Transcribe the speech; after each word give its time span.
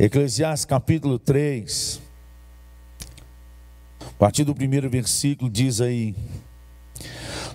Eclesiastes 0.00 0.64
capítulo 0.64 1.18
3, 1.18 2.00
a 4.00 4.12
partir 4.18 4.44
do 4.44 4.54
primeiro 4.54 4.88
versículo, 4.88 5.50
diz 5.50 5.78
aí: 5.78 6.16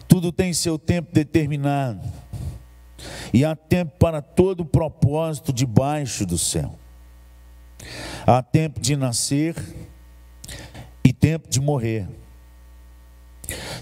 Tudo 0.08 0.32
tem 0.32 0.54
seu 0.54 0.78
tempo 0.78 1.12
determinado, 1.12 2.08
e 3.34 3.44
há 3.44 3.56
tempo 3.56 3.94
para 3.98 4.22
todo 4.22 4.60
o 4.60 4.66
propósito 4.66 5.52
debaixo 5.52 6.24
do 6.24 6.38
céu. 6.38 6.78
Há 8.28 8.44
tempo 8.44 8.80
de 8.80 8.96
nascer 8.96 9.56
e 11.04 11.12
tempo 11.12 11.50
de 11.50 11.60
morrer, 11.60 12.08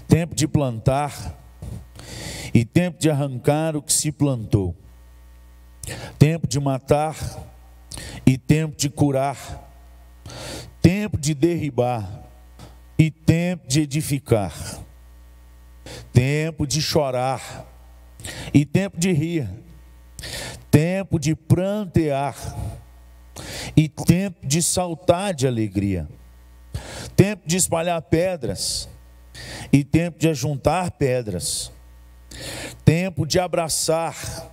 tempo 0.08 0.34
de 0.34 0.48
plantar 0.48 1.36
e 2.54 2.64
tempo 2.64 2.98
de 2.98 3.10
arrancar 3.10 3.76
o 3.76 3.82
que 3.82 3.92
se 3.92 4.10
plantou, 4.10 4.74
tempo 6.18 6.46
de 6.46 6.58
matar 6.58 7.14
e 8.26 8.38
tempo 8.38 8.76
de 8.76 8.88
curar, 8.88 9.36
tempo 10.80 11.18
de 11.18 11.34
derribar 11.34 12.22
e 12.98 13.10
tempo 13.10 13.66
de 13.66 13.80
edificar, 13.80 14.54
tempo 16.12 16.66
de 16.66 16.80
chorar 16.80 17.66
e 18.52 18.64
tempo 18.64 18.98
de 18.98 19.12
rir, 19.12 19.48
tempo 20.70 21.18
de 21.18 21.34
prantear 21.34 22.36
e 23.76 23.88
tempo 23.88 24.46
de 24.46 24.62
saltar 24.62 25.34
de 25.34 25.46
alegria, 25.46 26.08
tempo 27.16 27.46
de 27.46 27.56
espalhar 27.56 28.00
pedras 28.02 28.88
e 29.72 29.82
tempo 29.84 30.18
de 30.18 30.28
ajuntar 30.28 30.92
pedras, 30.92 31.72
tempo 32.84 33.26
de 33.26 33.38
abraçar 33.38 34.52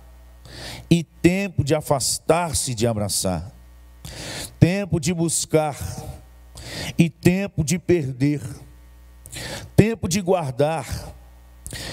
e 0.90 1.02
tempo 1.02 1.64
de 1.64 1.74
afastar-se 1.74 2.74
de 2.74 2.86
abraçar, 2.86 3.52
tempo 4.58 5.00
de 5.00 5.12
buscar 5.12 5.76
e 6.98 7.08
tempo 7.08 7.64
de 7.64 7.78
perder, 7.78 8.42
tempo 9.76 10.08
de 10.08 10.20
guardar 10.20 11.14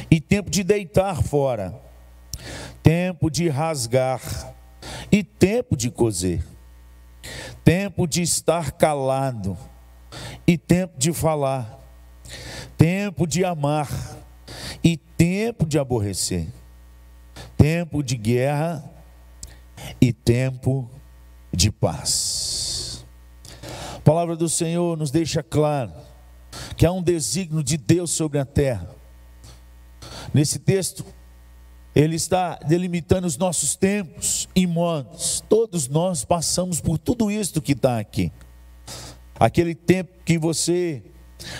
e 0.09 0.19
tempo 0.19 0.49
de 0.49 0.63
deitar 0.63 1.21
fora, 1.21 1.79
tempo 2.83 3.29
de 3.29 3.47
rasgar 3.49 4.21
e 5.11 5.23
tempo 5.23 5.75
de 5.75 5.89
coser, 5.89 6.43
tempo 7.63 8.07
de 8.07 8.21
estar 8.21 8.71
calado 8.71 9.57
e 10.45 10.57
tempo 10.57 10.97
de 10.97 11.13
falar, 11.13 11.79
tempo 12.77 13.27
de 13.27 13.45
amar 13.45 13.89
e 14.83 14.97
tempo 14.97 15.65
de 15.65 15.77
aborrecer, 15.77 16.47
tempo 17.59 18.01
de 18.01 18.15
guerra 18.15 18.89
e 19.99 20.13
tempo 20.13 20.89
de 21.51 21.69
paz. 21.69 23.05
A 23.97 23.99
palavra 23.99 24.37
do 24.37 24.47
Senhor 24.47 24.97
nos 24.97 25.11
deixa 25.11 25.43
claro 25.43 25.91
que 26.77 26.85
há 26.85 26.91
um 26.91 27.03
desígnio 27.03 27.61
de 27.61 27.75
Deus 27.75 28.11
sobre 28.11 28.39
a 28.39 28.45
terra. 28.45 28.89
Nesse 30.33 30.57
texto, 30.57 31.05
ele 31.93 32.15
está 32.15 32.55
delimitando 32.65 33.27
os 33.27 33.37
nossos 33.37 33.75
tempos 33.75 34.47
e 34.55 34.65
modos. 34.65 35.43
Todos 35.49 35.89
nós 35.89 36.23
passamos 36.23 36.79
por 36.79 36.97
tudo 36.97 37.29
isso 37.29 37.61
que 37.61 37.73
está 37.73 37.99
aqui. 37.99 38.31
Aquele 39.37 39.75
tempo 39.75 40.13
que 40.23 40.37
você 40.37 41.03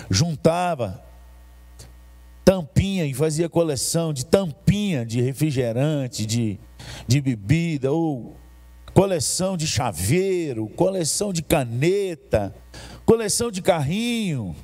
juntava 0.10 1.04
tampinha 2.50 3.06
e 3.06 3.14
fazia 3.14 3.48
coleção 3.48 4.12
de 4.12 4.26
tampinha 4.26 5.06
de 5.06 5.22
refrigerante, 5.22 6.26
de, 6.26 6.60
de 7.08 7.22
bebida, 7.22 7.92
ou 7.92 8.36
coleção 8.92 9.56
de 9.56 9.68
chaveiro, 9.68 10.68
coleção 10.70 11.32
de 11.32 11.44
caneta, 11.44 12.52
coleção 13.06 13.52
de 13.52 13.62
carrinho. 13.62 14.56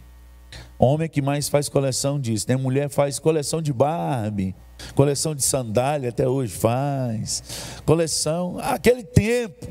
Homem 0.79 1.07
que 1.07 1.21
mais 1.21 1.47
faz 1.47 1.69
coleção 1.69 2.19
disso, 2.19 2.47
né? 2.49 2.55
Mulher 2.55 2.89
faz 2.89 3.19
coleção 3.19 3.61
de 3.61 3.71
Barbie, 3.71 4.55
coleção 4.95 5.35
de 5.35 5.43
sandália 5.43 6.09
até 6.09 6.27
hoje 6.27 6.55
faz, 6.55 7.43
coleção, 7.85 8.57
aquele 8.63 9.03
tempo. 9.03 9.67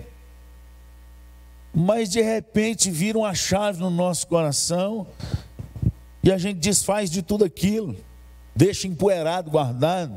Mas 1.74 2.10
de 2.10 2.22
repente 2.22 2.92
vira 2.92 3.18
uma 3.18 3.34
chave 3.34 3.80
no 3.80 3.90
nosso 3.90 4.28
coração 4.28 5.04
e 6.22 6.30
a 6.30 6.38
gente 6.38 6.60
desfaz 6.60 7.10
de 7.10 7.20
tudo 7.20 7.44
aquilo, 7.44 7.94
deixa 8.54 8.86
empoeirado, 8.86 9.50
guardado. 9.50 10.16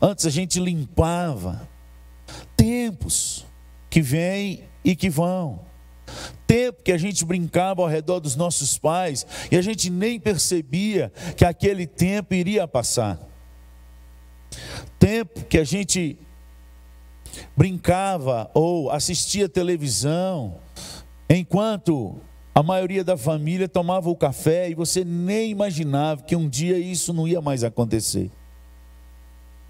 Antes 0.00 0.26
a 0.26 0.30
gente 0.30 0.60
limpava. 0.60 1.68
Tempos 2.56 3.46
que 3.88 4.02
vêm 4.02 4.64
e 4.84 4.94
que 4.94 5.08
vão. 5.08 5.60
Tempo 6.46 6.82
que 6.82 6.92
a 6.92 6.98
gente 6.98 7.24
brincava 7.24 7.82
ao 7.82 7.88
redor 7.88 8.20
dos 8.20 8.34
nossos 8.34 8.78
pais 8.78 9.26
e 9.50 9.56
a 9.56 9.62
gente 9.62 9.90
nem 9.90 10.18
percebia 10.18 11.12
que 11.36 11.44
aquele 11.44 11.86
tempo 11.86 12.34
iria 12.34 12.66
passar. 12.66 13.18
Tempo 14.98 15.44
que 15.44 15.58
a 15.58 15.64
gente 15.64 16.18
brincava 17.56 18.50
ou 18.54 18.90
assistia 18.90 19.48
televisão 19.48 20.56
enquanto 21.28 22.18
a 22.58 22.62
maioria 22.64 23.04
da 23.04 23.16
família 23.16 23.68
tomava 23.68 24.10
o 24.10 24.16
café 24.16 24.68
e 24.68 24.74
você 24.74 25.04
nem 25.04 25.52
imaginava 25.52 26.24
que 26.24 26.34
um 26.34 26.48
dia 26.48 26.76
isso 26.76 27.12
não 27.12 27.28
ia 27.28 27.40
mais 27.40 27.62
acontecer. 27.62 28.32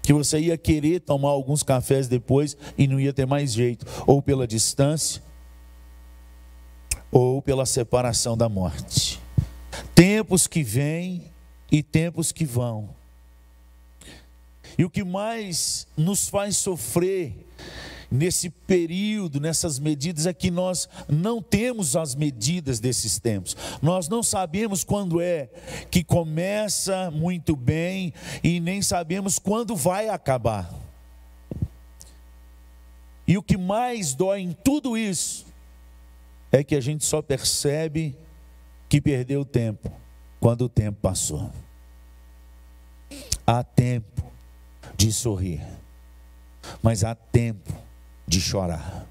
Que 0.01 0.11
você 0.11 0.39
ia 0.39 0.57
querer 0.57 1.01
tomar 1.01 1.29
alguns 1.29 1.61
cafés 1.61 2.07
depois 2.07 2.57
e 2.75 2.87
não 2.87 2.99
ia 2.99 3.13
ter 3.13 3.27
mais 3.27 3.53
jeito, 3.53 3.85
ou 4.07 4.23
pela 4.23 4.47
distância, 4.47 5.21
ou 7.11 7.43
pela 7.43 7.63
separação 7.63 8.35
da 8.35 8.49
morte. 8.49 9.21
Tempos 9.93 10.47
que 10.47 10.63
vêm 10.63 11.25
e 11.71 11.83
tempos 11.83 12.31
que 12.31 12.43
vão. 12.43 12.89
E 14.79 14.83
o 14.83 14.89
que 14.89 15.03
mais 15.03 15.85
nos 15.95 16.27
faz 16.27 16.57
sofrer 16.57 17.35
nesse 18.11 18.49
período, 18.49 19.39
nessas 19.39 19.77
medidas, 19.79 20.25
é 20.25 20.33
que 20.33 20.49
nós 20.49 20.89
não 21.07 21.41
temos 21.41 21.95
as 21.95 22.15
medidas 22.15 22.79
desses 22.79 23.19
tempos. 23.19 23.55
Nós 23.81 24.07
não 24.07 24.23
sabemos 24.23 24.83
quando 24.83 25.21
é 25.21 25.49
que 25.91 26.03
começa 26.03 27.11
muito 27.11 27.55
bem 27.55 28.13
e 28.43 28.59
nem 28.59 28.81
sabemos 28.81 29.37
quando 29.37 29.75
vai 29.75 30.09
acabar. 30.09 30.73
E 33.27 33.37
o 33.37 33.43
que 33.43 33.57
mais 33.57 34.15
dói 34.15 34.41
em 34.41 34.53
tudo 34.53 34.97
isso 34.97 35.45
é 36.51 36.63
que 36.63 36.75
a 36.75 36.81
gente 36.81 37.05
só 37.05 37.21
percebe 37.21 38.15
que 38.87 38.99
perdeu 38.99 39.41
o 39.41 39.45
tempo 39.45 39.91
quando 40.39 40.63
o 40.63 40.69
tempo 40.69 40.97
passou. 40.99 41.51
Há 43.45 43.63
tempo 43.63 44.23
de 44.97 45.11
sorrir, 45.11 45.61
mas 46.81 47.03
há 47.03 47.13
tempo 47.13 47.88
de 48.29 48.39
chorar. 48.39 49.07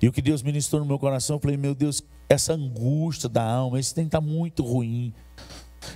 E 0.00 0.06
o 0.06 0.12
que 0.12 0.22
Deus 0.22 0.42
ministrou 0.42 0.80
no 0.80 0.86
meu 0.86 0.98
coração, 0.98 1.36
eu 1.36 1.40
falei, 1.40 1.56
meu 1.56 1.74
Deus, 1.74 2.02
essa 2.28 2.52
angústia 2.52 3.28
da 3.28 3.42
alma, 3.42 3.80
esse 3.80 3.92
tem 3.92 4.04
que 4.04 4.08
estar 4.08 4.20
muito 4.20 4.62
ruim. 4.62 5.12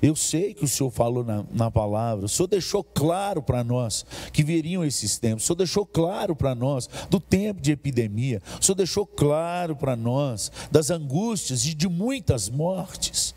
Eu 0.01 0.17
sei 0.17 0.55
que 0.55 0.65
o 0.65 0.69
Senhor 0.69 0.91
falou 0.91 1.23
na, 1.23 1.45
na 1.53 1.71
palavra, 1.71 2.27
o 2.27 2.29
Senhor 2.29 2.49
deixou 2.49 2.83
claro 2.83 3.43
para 3.43 3.63
nós 3.63 4.05
que 4.33 4.43
viriam 4.43 4.85
esses 4.85 5.19
tempos, 5.19 5.45
o 5.45 5.47
Senhor 5.47 5.57
deixou 5.57 5.87
claro 5.87 6.35
para 6.35 6.55
nós 6.55 6.89
do 7.09 7.21
tempo 7.21 7.61
de 7.61 7.73
epidemia, 7.73 8.43
o 8.61 8.65
Senhor 8.65 8.77
deixou 8.77 9.07
claro 9.07 9.77
para 9.77 9.95
nós 9.95 10.51
das 10.71 10.91
angústias 10.91 11.65
e 11.67 11.75
de 11.75 11.89
muitas 11.89 12.49
mortes, 12.49 13.35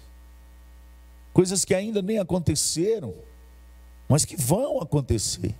coisas 1.34 1.66
que 1.66 1.76
ainda 1.76 2.02
nem 2.02 2.18
aconteceram, 2.18 3.14
mas 4.08 4.24
que 4.26 4.36
vão 4.36 4.80
acontecer. 4.82 5.54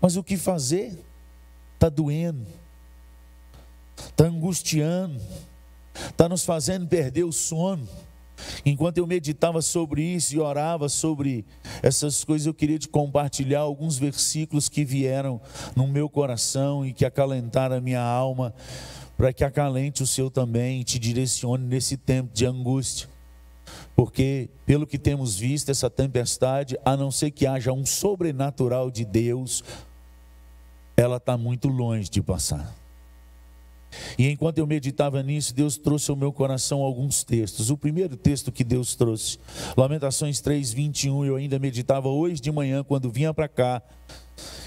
Mas 0.00 0.16
o 0.16 0.22
que 0.22 0.36
fazer? 0.36 1.09
Está 1.80 1.88
doendo, 1.88 2.46
está 3.96 4.26
angustiando, 4.26 5.18
está 6.10 6.28
nos 6.28 6.44
fazendo 6.44 6.86
perder 6.86 7.24
o 7.24 7.32
sono. 7.32 7.88
Enquanto 8.66 8.98
eu 8.98 9.06
meditava 9.06 9.62
sobre 9.62 10.02
isso 10.02 10.34
e 10.34 10.38
orava 10.38 10.90
sobre 10.90 11.42
essas 11.82 12.22
coisas, 12.22 12.46
eu 12.46 12.52
queria 12.52 12.78
te 12.78 12.86
compartilhar 12.86 13.60
alguns 13.60 13.96
versículos 13.96 14.68
que 14.68 14.84
vieram 14.84 15.40
no 15.74 15.88
meu 15.88 16.06
coração 16.06 16.84
e 16.84 16.92
que 16.92 17.06
acalentaram 17.06 17.76
a 17.76 17.80
minha 17.80 18.02
alma, 18.02 18.52
para 19.16 19.32
que 19.32 19.42
acalente 19.42 20.02
o 20.02 20.06
seu 20.06 20.30
também 20.30 20.82
e 20.82 20.84
te 20.84 20.98
direcione 20.98 21.64
nesse 21.66 21.96
tempo 21.96 22.30
de 22.34 22.44
angústia. 22.44 23.08
Porque, 23.96 24.50
pelo 24.66 24.86
que 24.86 24.98
temos 24.98 25.38
visto, 25.38 25.70
essa 25.70 25.88
tempestade, 25.88 26.78
a 26.84 26.94
não 26.94 27.10
ser 27.10 27.30
que 27.30 27.46
haja 27.46 27.72
um 27.72 27.86
sobrenatural 27.86 28.90
de 28.90 29.04
Deus, 29.04 29.64
ela 31.00 31.16
está 31.16 31.36
muito 31.36 31.68
longe 31.68 32.10
de 32.10 32.20
passar. 32.20 32.74
E 34.16 34.28
enquanto 34.28 34.58
eu 34.58 34.66
meditava 34.66 35.22
nisso, 35.22 35.54
Deus 35.54 35.76
trouxe 35.76 36.10
ao 36.10 36.16
meu 36.16 36.32
coração 36.32 36.80
alguns 36.80 37.24
textos. 37.24 37.70
O 37.70 37.76
primeiro 37.76 38.16
texto 38.16 38.52
que 38.52 38.62
Deus 38.62 38.94
trouxe, 38.94 39.38
Lamentações 39.76 40.40
3, 40.40 40.72
21, 40.72 41.24
eu 41.24 41.36
ainda 41.36 41.58
meditava 41.58 42.08
hoje 42.08 42.40
de 42.40 42.52
manhã, 42.52 42.84
quando 42.84 43.10
vinha 43.10 43.34
para 43.34 43.48
cá, 43.48 43.82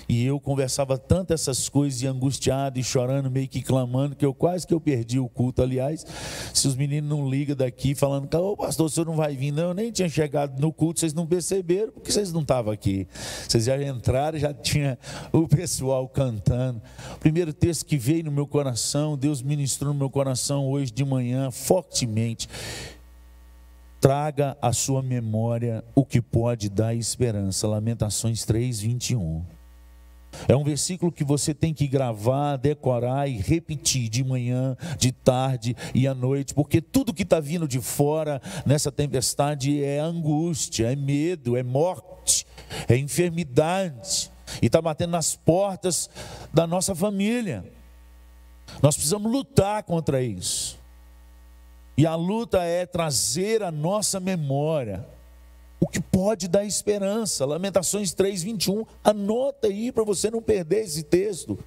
E 0.08 0.26
eu 0.26 0.40
conversava 0.40 0.98
tanto 0.98 1.34
essas 1.34 1.70
coisas 1.70 2.02
e 2.02 2.08
angustiado 2.08 2.80
e 2.80 2.84
chorando, 2.84 3.32
meio 3.32 3.48
que 3.48 3.62
clamando, 3.62 4.16
que 4.16 4.26
eu 4.26 4.34
quase 4.34 4.68
que 4.68 4.74
eu 4.74 4.82
perdi 4.82 5.20
o 5.20 5.30
culto. 5.30 5.62
Aliás, 5.62 6.06
se 6.54 6.68
os 6.68 6.76
meninos 6.76 7.10
não 7.10 7.30
ligam 7.30 7.56
daqui 7.56 7.96
falando, 7.96 8.34
ô 8.36 8.58
pastor, 8.58 8.88
o 8.88 8.90
senhor 8.90 9.06
não 9.06 9.16
vai 9.16 9.36
vir, 9.36 9.52
não, 9.52 9.70
eu 9.70 9.74
nem 9.74 9.92
tinha 9.92 10.10
chegado 10.10 10.60
no 10.60 10.74
culto, 10.74 11.00
vocês 11.00 11.14
não 11.14 11.26
perceberam, 11.26 11.92
porque 11.92 12.12
vocês 12.12 12.32
não 12.32 12.42
estavam 12.42 12.72
aqui. 12.72 13.08
Vocês 13.48 13.66
já 13.66 13.82
entraram, 13.82 14.38
já 14.38 14.54
tinha 14.54 14.98
o 15.32 15.48
pessoal 15.48 16.08
cantando. 16.08 16.82
O 17.16 17.20
primeiro 17.20 17.54
texto 17.54 17.86
que 17.86 17.98
veio 17.98 18.26
no 18.26 18.32
meu 18.32 18.46
coração, 18.46 19.18
Deus 19.18 19.42
ministrou 19.42 19.94
no 19.94 20.00
meu 20.00 20.10
coração 20.10 20.68
hoje 20.68 20.92
de 20.92 21.06
manhã, 21.06 21.50
fortemente. 21.50 22.48
Traga 24.00 24.58
à 24.62 24.74
sua 24.74 25.02
memória 25.02 25.82
o 25.96 26.04
que 26.04 26.22
pode 26.22 26.70
dar 26.70 26.94
esperança. 26.94 27.66
Lamentações 27.68 28.44
3, 28.44 28.82
21. 28.82 29.53
É 30.48 30.56
um 30.56 30.64
versículo 30.64 31.12
que 31.12 31.24
você 31.24 31.54
tem 31.54 31.74
que 31.74 31.88
gravar, 31.88 32.58
decorar 32.58 33.28
e 33.28 33.38
repetir 33.38 34.10
de 34.10 34.24
manhã, 34.24 34.76
de 34.98 35.12
tarde 35.12 35.76
e 35.94 36.08
à 36.08 36.14
noite, 36.14 36.54
porque 36.54 36.82
tudo 36.82 37.14
que 37.14 37.24
está 37.24 37.40
vindo 37.40 37.68
de 37.68 37.80
fora 37.80 38.42
nessa 38.66 38.92
tempestade 38.92 39.84
é 39.84 40.00
angústia, 40.00 40.92
é 40.92 40.96
medo, 40.96 41.56
é 41.56 41.64
morte, 41.64 42.46
é 42.88 42.98
enfermidade, 42.98 44.32
e 44.62 44.68
está 44.68 44.82
batendo 44.82 45.12
nas 45.12 45.36
portas 45.36 46.10
da 46.54 46.68
nossa 46.68 46.94
família. 46.94 47.64
Nós 48.82 48.96
precisamos 48.96 49.32
lutar 49.32 49.84
contra 49.84 50.22
isso. 50.22 50.78
E 51.98 52.06
a 52.08 52.16
luta 52.16 52.64
é 52.64 52.86
trazer 52.86 53.62
a 53.62 53.72
nossa 53.72 54.20
memória 54.20 55.06
o 55.84 55.88
que 55.88 56.00
pode 56.00 56.48
dar 56.48 56.64
esperança. 56.64 57.46
Lamentações 57.46 58.14
3, 58.14 58.42
21. 58.42 58.86
Anota 59.04 59.68
aí 59.68 59.92
para 59.92 60.06
você 60.06 60.32
não 60.32 60.42
perder 60.42 60.86
esse 60.86 61.04
texto. 61.04 61.60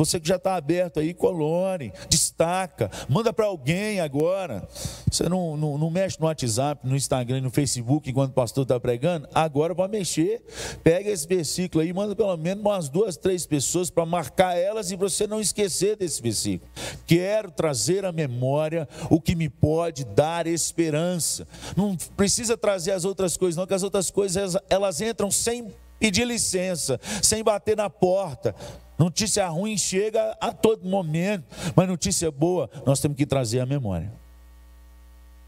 Você 0.00 0.18
que 0.18 0.26
já 0.26 0.36
está 0.36 0.54
aberto 0.54 0.98
aí, 0.98 1.12
colore, 1.12 1.92
destaca, 2.08 2.90
manda 3.06 3.34
para 3.34 3.44
alguém 3.44 4.00
agora. 4.00 4.66
Você 5.10 5.28
não, 5.28 5.58
não, 5.58 5.76
não, 5.76 5.90
mexe 5.90 6.18
no 6.18 6.24
WhatsApp, 6.24 6.88
no 6.88 6.96
Instagram, 6.96 7.42
no 7.42 7.50
Facebook 7.50 8.08
enquanto 8.08 8.30
o 8.30 8.34
pastor 8.34 8.62
está 8.62 8.80
pregando? 8.80 9.28
Agora 9.34 9.74
para 9.74 9.88
mexer. 9.88 10.42
Pega 10.82 11.10
esse 11.10 11.28
versículo 11.28 11.84
aí, 11.84 11.92
manda 11.92 12.16
pelo 12.16 12.34
menos 12.38 12.64
umas 12.64 12.88
duas, 12.88 13.18
três 13.18 13.44
pessoas 13.44 13.90
para 13.90 14.06
marcar 14.06 14.56
elas 14.56 14.90
e 14.90 14.96
você 14.96 15.26
não 15.26 15.38
esquecer 15.38 15.96
desse 15.96 16.22
versículo. 16.22 16.70
Quero 17.06 17.50
trazer 17.50 18.06
à 18.06 18.10
memória 18.10 18.88
o 19.10 19.20
que 19.20 19.34
me 19.34 19.50
pode 19.50 20.06
dar 20.06 20.46
esperança. 20.46 21.46
Não 21.76 21.94
precisa 22.16 22.56
trazer 22.56 22.92
as 22.92 23.04
outras 23.04 23.36
coisas, 23.36 23.58
não, 23.58 23.66
que 23.66 23.74
as 23.74 23.82
outras 23.82 24.10
coisas 24.10 24.56
elas 24.70 25.02
entram 25.02 25.30
sem 25.30 25.70
pedir 25.98 26.26
licença, 26.26 26.98
sem 27.22 27.44
bater 27.44 27.76
na 27.76 27.90
porta. 27.90 28.56
Notícia 29.00 29.48
ruim 29.48 29.78
chega 29.78 30.36
a 30.38 30.52
todo 30.52 30.86
momento, 30.86 31.46
mas 31.74 31.88
notícia 31.88 32.30
boa 32.30 32.68
nós 32.84 33.00
temos 33.00 33.16
que 33.16 33.24
trazer 33.24 33.60
à 33.60 33.64
memória. 33.64 34.12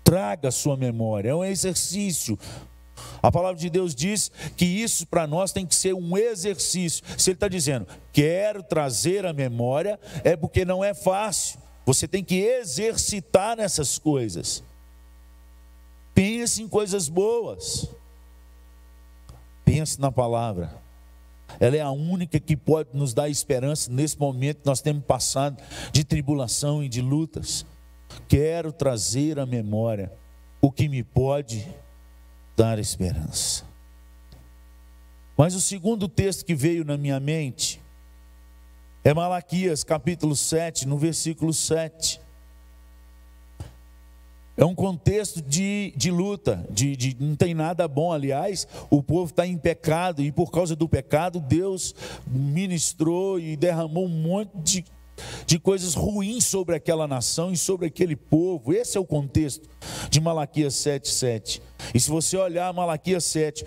Traga 0.03 0.49
a 0.49 0.51
sua 0.51 0.75
memória, 0.75 1.29
é 1.29 1.35
um 1.35 1.45
exercício. 1.45 2.39
A 3.23 3.31
palavra 3.31 3.61
de 3.61 3.69
Deus 3.69 3.95
diz 3.95 4.33
que 4.57 4.65
isso 4.65 5.07
para 5.07 5.27
nós 5.27 5.53
tem 5.53 5.67
que 5.67 5.75
ser 5.75 5.93
um 5.93 6.17
exercício. 6.17 7.05
Se 7.19 7.29
Ele 7.29 7.37
está 7.37 7.47
dizendo, 7.47 7.87
quero 8.11 8.63
trazer 8.63 9.27
a 9.27 9.35
memória, 9.35 10.01
é 10.25 10.35
porque 10.35 10.65
não 10.65 10.83
é 10.83 10.95
fácil. 10.95 11.61
Você 11.85 12.09
tem 12.09 12.25
que 12.25 12.37
exercitar 12.37 13.59
nessas 13.59 13.99
coisas. 13.99 14.65
Pense 16.15 16.63
em 16.63 16.69
coisas 16.69 17.07
boas. 17.07 17.87
Pense 19.63 20.01
na 20.01 20.11
palavra. 20.11 20.82
Ela 21.61 21.77
é 21.77 21.81
a 21.81 21.91
única 21.91 22.41
que 22.41 22.57
pode 22.57 22.91
nos 22.95 23.13
dar 23.13 23.29
esperança 23.29 23.91
nesse 23.91 24.19
momento 24.19 24.61
que 24.61 24.67
nós 24.67 24.81
temos 24.81 25.05
passado 25.05 25.63
de 25.93 26.05
tribulação 26.05 26.83
e 26.83 26.89
de 26.89 27.01
lutas. 27.01 27.67
Quero 28.29 28.73
trazer 28.73 29.39
à 29.39 29.47
memória 29.47 30.13
o 30.61 30.71
que 30.71 30.89
me 30.89 31.03
pode 31.03 31.67
dar 32.57 32.79
esperança. 32.79 33.65
Mas 35.37 35.55
o 35.55 35.61
segundo 35.61 36.09
texto 36.09 36.45
que 36.45 36.55
veio 36.55 36.85
na 36.85 36.97
minha 36.97 37.19
mente 37.19 37.83
é 39.05 39.13
Malaquias 39.13 39.83
capítulo 39.83 40.37
7, 40.37 40.87
no 40.87 40.97
versículo 40.97 41.53
7. 41.53 42.22
É 44.63 44.65
um 44.65 44.77
contexto 44.77 45.43
de, 45.43 45.93
de 45.97 46.09
luta, 46.13 46.65
de, 46.71 46.95
de, 46.95 47.17
não 47.19 47.35
tem 47.35 47.53
nada 47.53 47.89
bom. 47.89 48.13
Aliás, 48.13 48.65
o 48.89 49.03
povo 49.03 49.29
está 49.29 49.45
em 49.45 49.59
pecado 49.59 50.23
e 50.23 50.31
por 50.31 50.53
causa 50.53 50.77
do 50.77 50.89
pecado, 50.89 51.41
Deus 51.41 51.93
ministrou 52.29 53.41
e 53.41 53.57
derramou 53.57 54.05
um 54.05 54.23
monte 54.23 54.53
de, 54.59 54.85
de 55.47 55.59
coisas 55.59 55.95
ruins 55.95 56.45
sobre 56.45 56.77
aquela 56.77 57.09
nação 57.09 57.51
e 57.51 57.57
sobre 57.57 57.89
aquele 57.89 58.15
povo. 58.15 58.73
Esse 58.73 58.97
é 58.97 59.01
o 59.01 59.05
contexto 59.05 59.69
de 60.09 60.21
Malaquias 60.21 60.75
7,7. 60.75 61.61
E 61.93 61.99
se 61.99 62.09
você 62.09 62.37
olhar 62.37 62.73
Malaquias 62.73 63.25
7, 63.25 63.65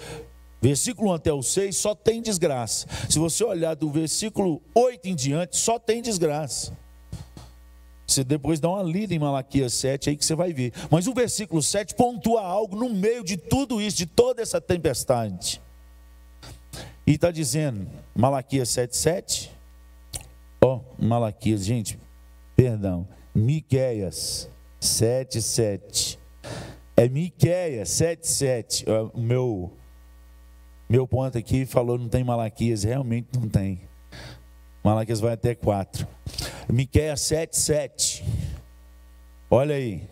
versículo 0.61 1.09
1 1.09 1.13
até 1.15 1.33
o 1.33 1.43
6, 1.43 1.75
só 1.75 1.93
tem 1.93 2.21
desgraça. 2.21 2.87
Se 3.09 3.19
você 3.19 3.43
olhar 3.43 3.75
do 3.75 3.91
versículo 3.91 4.61
8 4.73 5.09
em 5.09 5.15
diante, 5.15 5.57
só 5.57 5.77
tem 5.77 6.01
desgraça. 6.01 6.84
Você 8.15 8.23
depois 8.23 8.61
dá 8.61 8.69
uma 8.69 8.81
lida 8.81 9.13
em 9.13 9.19
Malaquias 9.19 9.73
7 9.73 10.09
aí 10.09 10.15
que 10.15 10.23
você 10.23 10.35
vai 10.35 10.53
ver. 10.53 10.71
Mas 10.89 11.05
o 11.05 11.13
versículo 11.13 11.61
7 11.61 11.95
pontua 11.95 12.41
algo 12.41 12.75
no 12.75 12.89
meio 12.89 13.25
de 13.25 13.35
tudo 13.35 13.81
isso, 13.81 13.97
de 13.97 14.05
toda 14.05 14.41
essa 14.41 14.61
tempestade. 14.61 15.61
E 17.05 17.11
está 17.11 17.29
dizendo, 17.29 17.85
Malaquias 18.15 18.69
7, 18.69 18.95
7. 18.95 19.51
Ó, 20.61 20.79
oh, 20.79 21.05
Malaquias, 21.05 21.65
gente, 21.65 21.99
perdão. 22.55 23.05
Miqueias 23.33 24.49
7, 24.79 25.41
7. 25.41 26.17
É 26.95 27.09
Miqueias 27.09 27.89
7, 27.89 28.25
7. 28.25 28.85
O 29.13 29.19
meu, 29.19 29.73
meu 30.87 31.05
ponto 31.05 31.37
aqui 31.37 31.65
falou 31.65 31.97
não 31.97 32.07
tem 32.07 32.23
Malaquias, 32.23 32.83
realmente 32.83 33.27
não 33.37 33.49
tem. 33.49 33.81
Malaquias 34.81 35.19
vai 35.19 35.33
até 35.33 35.53
4. 35.53 36.07
Miqueias 36.69 37.21
7, 37.21 37.57
7. 37.57 38.25
Olha 39.49 39.75
aí. 39.75 40.07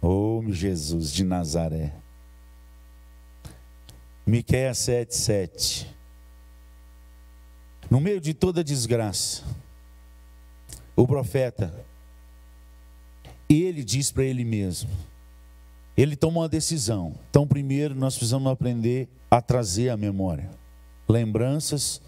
Oh, 0.00 0.42
Jesus 0.48 1.12
de 1.12 1.24
Nazaré. 1.24 1.92
Miqueias 4.26 4.78
7, 4.78 5.14
7. 5.14 5.96
No 7.90 8.00
meio 8.00 8.20
de 8.20 8.34
toda 8.34 8.64
desgraça, 8.64 9.42
o 10.94 11.06
profeta, 11.06 11.72
ele 13.48 13.84
diz 13.84 14.10
para 14.10 14.24
ele 14.24 14.44
mesmo, 14.44 14.90
ele 15.96 16.16
toma 16.16 16.40
uma 16.40 16.48
decisão. 16.48 17.14
Então, 17.30 17.46
primeiro, 17.46 17.94
nós 17.94 18.14
precisamos 18.14 18.50
aprender 18.50 19.08
a 19.30 19.40
trazer 19.40 19.90
a 19.90 19.96
memória 19.96 20.50
lembranças 21.08 22.00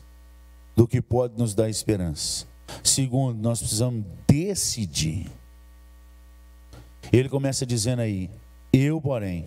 do 0.77 0.87
que 0.87 1.01
pode 1.01 1.39
nos 1.39 1.55
dar 1.55 1.69
esperança. 1.69 2.47
Segundo, 2.83 3.41
nós 3.41 3.59
precisamos 3.59 4.05
decidir. 4.27 5.31
Ele 7.13 7.29
começa 7.29 7.65
dizendo 7.65 8.03
aí: 8.03 8.31
Eu, 8.73 9.01
porém. 9.01 9.47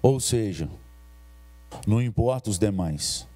Ou 0.00 0.18
seja, 0.18 0.68
não 1.86 2.02
importa 2.02 2.50
os 2.50 2.58
demais. 2.58 3.26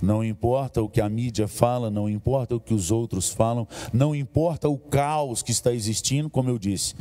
Não 0.00 0.24
importa 0.24 0.80
o 0.80 0.88
que 0.88 1.00
a 1.00 1.08
mídia 1.08 1.46
fala, 1.46 1.90
não 1.90 2.08
importa 2.08 2.56
o 2.56 2.60
que 2.60 2.72
os 2.72 2.90
outros 2.90 3.28
falam, 3.28 3.68
não 3.92 4.14
importa 4.14 4.66
o 4.66 4.78
caos 4.78 5.42
que 5.42 5.50
está 5.50 5.74
existindo, 5.74 6.30
como 6.30 6.48
eu 6.48 6.58
disse. 6.58 6.94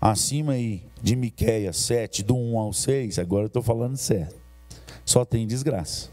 Acima 0.00 0.52
aí 0.52 0.82
de 1.02 1.16
Miqueias 1.16 1.76
7, 1.78 2.22
do 2.22 2.36
1 2.36 2.58
ao 2.58 2.72
6, 2.72 3.18
agora 3.18 3.44
eu 3.44 3.48
estou 3.48 3.62
falando 3.62 3.96
certo 3.96 4.40
só 5.10 5.24
tem 5.24 5.46
desgraça. 5.46 6.08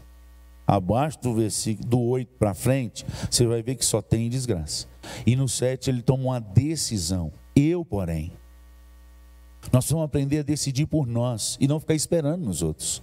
Abaixo 0.68 1.18
do 1.22 1.32
versículo 1.32 1.88
do 1.88 1.98
8 1.98 2.28
para 2.38 2.52
frente, 2.52 3.06
você 3.30 3.46
vai 3.46 3.62
ver 3.62 3.74
que 3.74 3.84
só 3.86 4.02
tem 4.02 4.28
desgraça. 4.28 4.86
E 5.24 5.34
no 5.34 5.48
7 5.48 5.88
ele 5.88 6.02
toma 6.02 6.24
uma 6.24 6.38
decisão. 6.38 7.32
Eu, 7.56 7.86
porém, 7.86 8.30
nós 9.72 9.90
vamos 9.90 10.04
aprender 10.04 10.40
a 10.40 10.42
decidir 10.42 10.84
por 10.84 11.06
nós 11.06 11.56
e 11.58 11.66
não 11.66 11.80
ficar 11.80 11.94
esperando 11.94 12.44
nos 12.44 12.60
outros. 12.60 13.02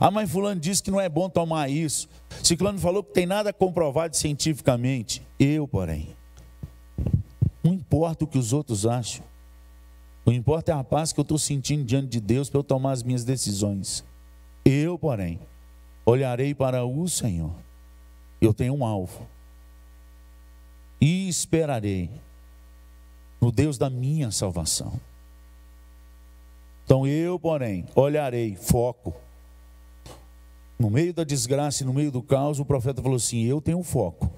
A 0.00 0.10
mãe 0.10 0.26
fulano 0.26 0.60
disse 0.60 0.82
que 0.82 0.90
não 0.90 1.00
é 1.00 1.08
bom 1.08 1.28
tomar 1.28 1.70
isso. 1.70 2.08
Ciclano 2.42 2.80
falou 2.80 3.04
que 3.04 3.12
tem 3.12 3.24
nada 3.24 3.52
comprovado 3.52 4.16
cientificamente. 4.16 5.22
Eu, 5.38 5.68
porém, 5.68 6.08
não 7.62 7.74
importa 7.74 8.24
o 8.24 8.26
que 8.26 8.38
os 8.38 8.52
outros 8.52 8.86
acham. 8.86 9.24
O 10.24 10.32
que 10.32 10.36
importa 10.36 10.72
é 10.72 10.74
a 10.74 10.82
paz 10.82 11.12
que 11.12 11.20
eu 11.20 11.22
estou 11.22 11.38
sentindo 11.38 11.84
diante 11.84 12.08
de 12.08 12.20
Deus 12.20 12.50
para 12.50 12.58
eu 12.58 12.64
tomar 12.64 12.90
as 12.90 13.04
minhas 13.04 13.22
decisões. 13.22 14.04
Eu, 14.64 14.98
porém, 14.98 15.38
olharei 16.04 16.54
para 16.54 16.84
o 16.84 17.08
Senhor. 17.08 17.52
Eu 18.40 18.52
tenho 18.52 18.74
um 18.74 18.84
alvo. 18.84 19.26
E 21.00 21.28
esperarei 21.28 22.10
no 23.40 23.50
Deus 23.50 23.76
da 23.76 23.90
minha 23.90 24.30
salvação. 24.30 25.00
Então 26.84 27.06
eu, 27.06 27.38
porém, 27.38 27.84
olharei, 27.94 28.54
foco. 28.54 29.14
No 30.78 30.90
meio 30.90 31.12
da 31.12 31.24
desgraça 31.24 31.82
e 31.82 31.86
no 31.86 31.92
meio 31.92 32.10
do 32.10 32.22
caos, 32.22 32.58
o 32.58 32.64
profeta 32.64 33.00
falou 33.00 33.16
assim: 33.16 33.44
Eu 33.44 33.60
tenho 33.60 33.82
foco. 33.82 34.30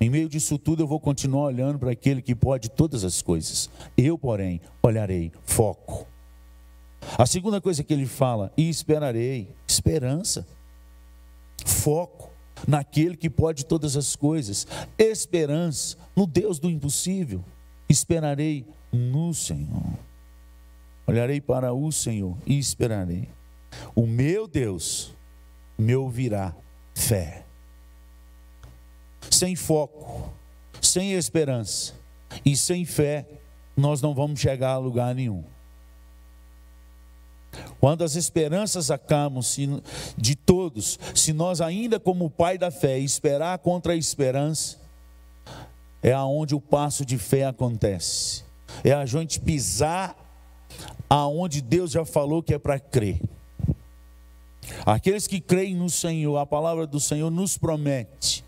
Em 0.00 0.10
meio 0.10 0.28
disso 0.28 0.58
tudo, 0.58 0.82
eu 0.82 0.86
vou 0.86 1.00
continuar 1.00 1.44
olhando 1.44 1.78
para 1.78 1.90
aquele 1.92 2.20
que 2.20 2.34
pode 2.34 2.68
todas 2.68 3.04
as 3.04 3.22
coisas. 3.22 3.70
Eu, 3.96 4.18
porém, 4.18 4.60
olharei, 4.82 5.32
foco. 5.44 6.06
A 7.16 7.26
segunda 7.26 7.60
coisa 7.60 7.82
que 7.82 7.92
ele 7.92 8.06
fala, 8.06 8.52
e 8.56 8.68
esperarei, 8.68 9.48
esperança, 9.66 10.46
foco 11.84 12.30
naquele 12.66 13.16
que 13.16 13.28
pode 13.28 13.66
todas 13.66 13.96
as 13.96 14.16
coisas, 14.16 14.66
esperança 14.98 15.96
no 16.16 16.26
Deus 16.26 16.58
do 16.58 16.70
impossível. 16.70 17.44
Esperarei 17.88 18.64
no 18.90 19.34
Senhor. 19.34 19.98
Olharei 21.06 21.40
para 21.40 21.74
o 21.74 21.92
Senhor 21.92 22.36
e 22.46 22.58
esperarei. 22.58 23.28
O 23.94 24.06
meu 24.06 24.48
Deus 24.48 25.14
me 25.76 25.94
ouvirá 25.94 26.56
fé 26.94 27.44
sem 29.30 29.56
foco, 29.56 30.32
sem 30.80 31.12
esperança 31.12 31.94
e 32.44 32.56
sem 32.56 32.84
fé, 32.84 33.26
nós 33.76 34.00
não 34.00 34.14
vamos 34.14 34.40
chegar 34.40 34.72
a 34.72 34.78
lugar 34.78 35.14
nenhum. 35.14 35.44
Quando 37.80 38.02
as 38.02 38.16
esperanças 38.16 38.90
acabam 38.90 39.40
de 40.16 40.34
todos, 40.34 40.98
se 41.14 41.32
nós 41.32 41.60
ainda 41.60 42.00
como 42.00 42.30
pai 42.30 42.56
da 42.56 42.70
fé 42.70 42.98
esperar 42.98 43.58
contra 43.58 43.92
a 43.92 43.96
esperança, 43.96 44.78
é 46.02 46.12
aonde 46.12 46.54
o 46.54 46.60
passo 46.60 47.04
de 47.04 47.18
fé 47.18 47.44
acontece. 47.44 48.44
É 48.82 48.92
a 48.92 49.06
gente 49.06 49.40
pisar 49.40 50.16
aonde 51.08 51.60
Deus 51.60 51.90
já 51.90 52.04
falou 52.04 52.42
que 52.42 52.54
é 52.54 52.58
para 52.58 52.78
crer. 52.78 53.20
Aqueles 54.84 55.26
que 55.26 55.40
creem 55.40 55.74
no 55.74 55.90
Senhor, 55.90 56.36
a 56.38 56.46
palavra 56.46 56.86
do 56.86 56.98
Senhor 56.98 57.30
nos 57.30 57.56
promete 57.56 58.44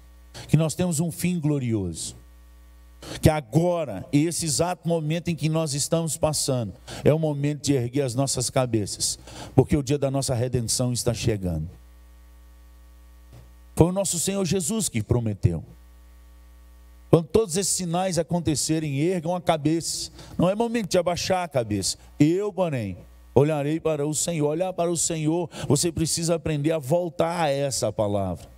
que 0.49 0.57
nós 0.57 0.75
temos 0.75 1.01
um 1.01 1.11
fim 1.11 1.39
glorioso. 1.39 2.17
Que 3.21 3.31
agora, 3.31 4.05
esse 4.13 4.45
exato 4.45 4.89
momento 4.89 5.29
em 5.29 5.35
que 5.35 5.49
nós 5.49 5.75
estamos 5.75 6.17
passando, 6.17 6.73
é 7.05 7.13
o 7.13 7.19
momento 7.19 7.65
de 7.65 7.75
erguer 7.75 8.03
as 8.03 8.15
nossas 8.15 8.51
cabeças, 8.51 9.19
porque 9.55 9.77
o 9.77 9.83
dia 9.83 9.99
da 9.99 10.11
nossa 10.11 10.35
redenção 10.35 10.93
está 10.93 11.13
chegando. 11.13 11.69
Foi 13.75 13.89
o 13.89 13.93
nosso 13.93 14.19
Senhor 14.19 14.45
Jesus 14.45 14.89
que 14.89 15.03
prometeu. 15.03 15.63
Quando 17.11 17.29
todos 17.29 17.57
esses 17.57 17.73
sinais 17.73 18.19
acontecerem, 18.19 18.99
ergam 19.01 19.35
a 19.35 19.41
cabeça. 19.41 20.11
Não 20.37 20.51
é 20.51 20.55
momento 20.55 20.91
de 20.91 20.99
abaixar 20.99 21.45
a 21.45 21.49
cabeça. 21.49 21.97
Eu, 22.19 22.53
porém, 22.53 22.97
olharei 23.35 23.79
para 23.79 24.07
o 24.07 24.15
Senhor. 24.15 24.49
Olhar 24.49 24.73
para 24.73 24.91
o 24.91 24.97
Senhor, 24.97 25.49
você 25.69 25.93
precisa 25.93 26.35
aprender 26.35 26.73
a 26.73 26.79
voltar 26.79 27.43
a 27.43 27.51
essa 27.51 27.93
palavra. 27.93 28.56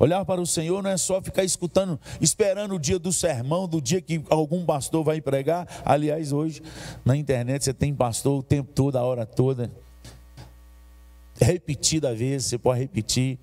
Olhar 0.00 0.24
para 0.24 0.40
o 0.40 0.46
Senhor 0.46 0.82
não 0.82 0.90
é 0.90 0.96
só 0.96 1.20
ficar 1.22 1.44
escutando, 1.44 1.98
esperando 2.20 2.74
o 2.74 2.78
dia 2.78 2.98
do 2.98 3.12
sermão, 3.12 3.68
do 3.68 3.80
dia 3.80 4.00
que 4.00 4.22
algum 4.28 4.64
pastor 4.64 5.04
vai 5.04 5.20
pregar. 5.20 5.68
Aliás, 5.84 6.32
hoje 6.32 6.62
na 7.04 7.16
internet 7.16 7.64
você 7.64 7.72
tem 7.72 7.94
pastor 7.94 8.40
o 8.40 8.42
tempo 8.42 8.72
todo, 8.72 8.96
a 8.96 9.02
hora 9.02 9.24
toda. 9.24 9.70
Repetida 11.40 12.14
vez, 12.14 12.44
você 12.44 12.58
pode 12.58 12.80
repetir. 12.80 13.38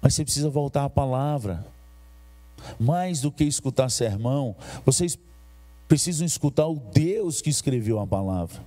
Mas 0.00 0.14
você 0.14 0.24
precisa 0.24 0.48
voltar 0.48 0.84
à 0.84 0.90
palavra. 0.90 1.66
Mais 2.78 3.20
do 3.20 3.30
que 3.30 3.44
escutar 3.44 3.88
sermão, 3.90 4.56
vocês 4.84 5.18
precisam 5.88 6.26
escutar 6.26 6.66
o 6.66 6.76
Deus 6.92 7.40
que 7.40 7.50
escreveu 7.50 8.00
a 8.00 8.06
palavra. 8.06 8.60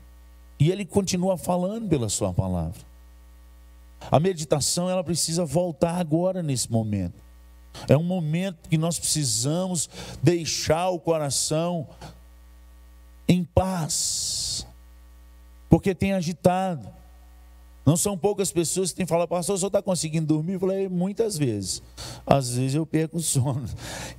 E 0.60 0.72
ele 0.72 0.86
continua 0.86 1.38
falando 1.38 1.88
pela 1.88 2.10
sua 2.10 2.34
palavra. 2.34 2.89
A 4.12 4.20
meditação 4.20 4.90
ela 4.90 5.04
precisa 5.04 5.46
voltar 5.46 5.96
agora 5.96 6.42
nesse 6.42 6.72
momento. 6.72 7.22
É 7.88 7.96
um 7.96 8.04
momento 8.04 8.70
que 8.70 8.78
nós 8.78 8.98
precisamos 9.00 9.90
deixar 10.22 10.90
o 10.90 11.00
coração 11.00 11.88
em 13.28 13.44
paz, 13.44 14.66
porque 15.70 15.94
tem 15.94 16.14
agitado. 16.14 16.90
Não 17.86 17.98
são 17.98 18.18
poucas 18.18 18.52
pessoas 18.52 18.92
que 18.92 18.98
têm 18.98 19.06
falado, 19.06 19.30
pastor, 19.30 19.56
o 19.56 19.58
senhor 19.58 19.68
está 19.68 19.82
conseguindo 19.82 20.28
dormir? 20.28 20.54
Eu 20.54 20.60
falei, 20.60 20.88
muitas 20.88 21.38
vezes. 21.38 21.82
Às 22.26 22.56
vezes 22.56 22.76
eu 22.76 22.86
perco 22.86 23.18
o 23.18 23.22
sono. 23.22 23.68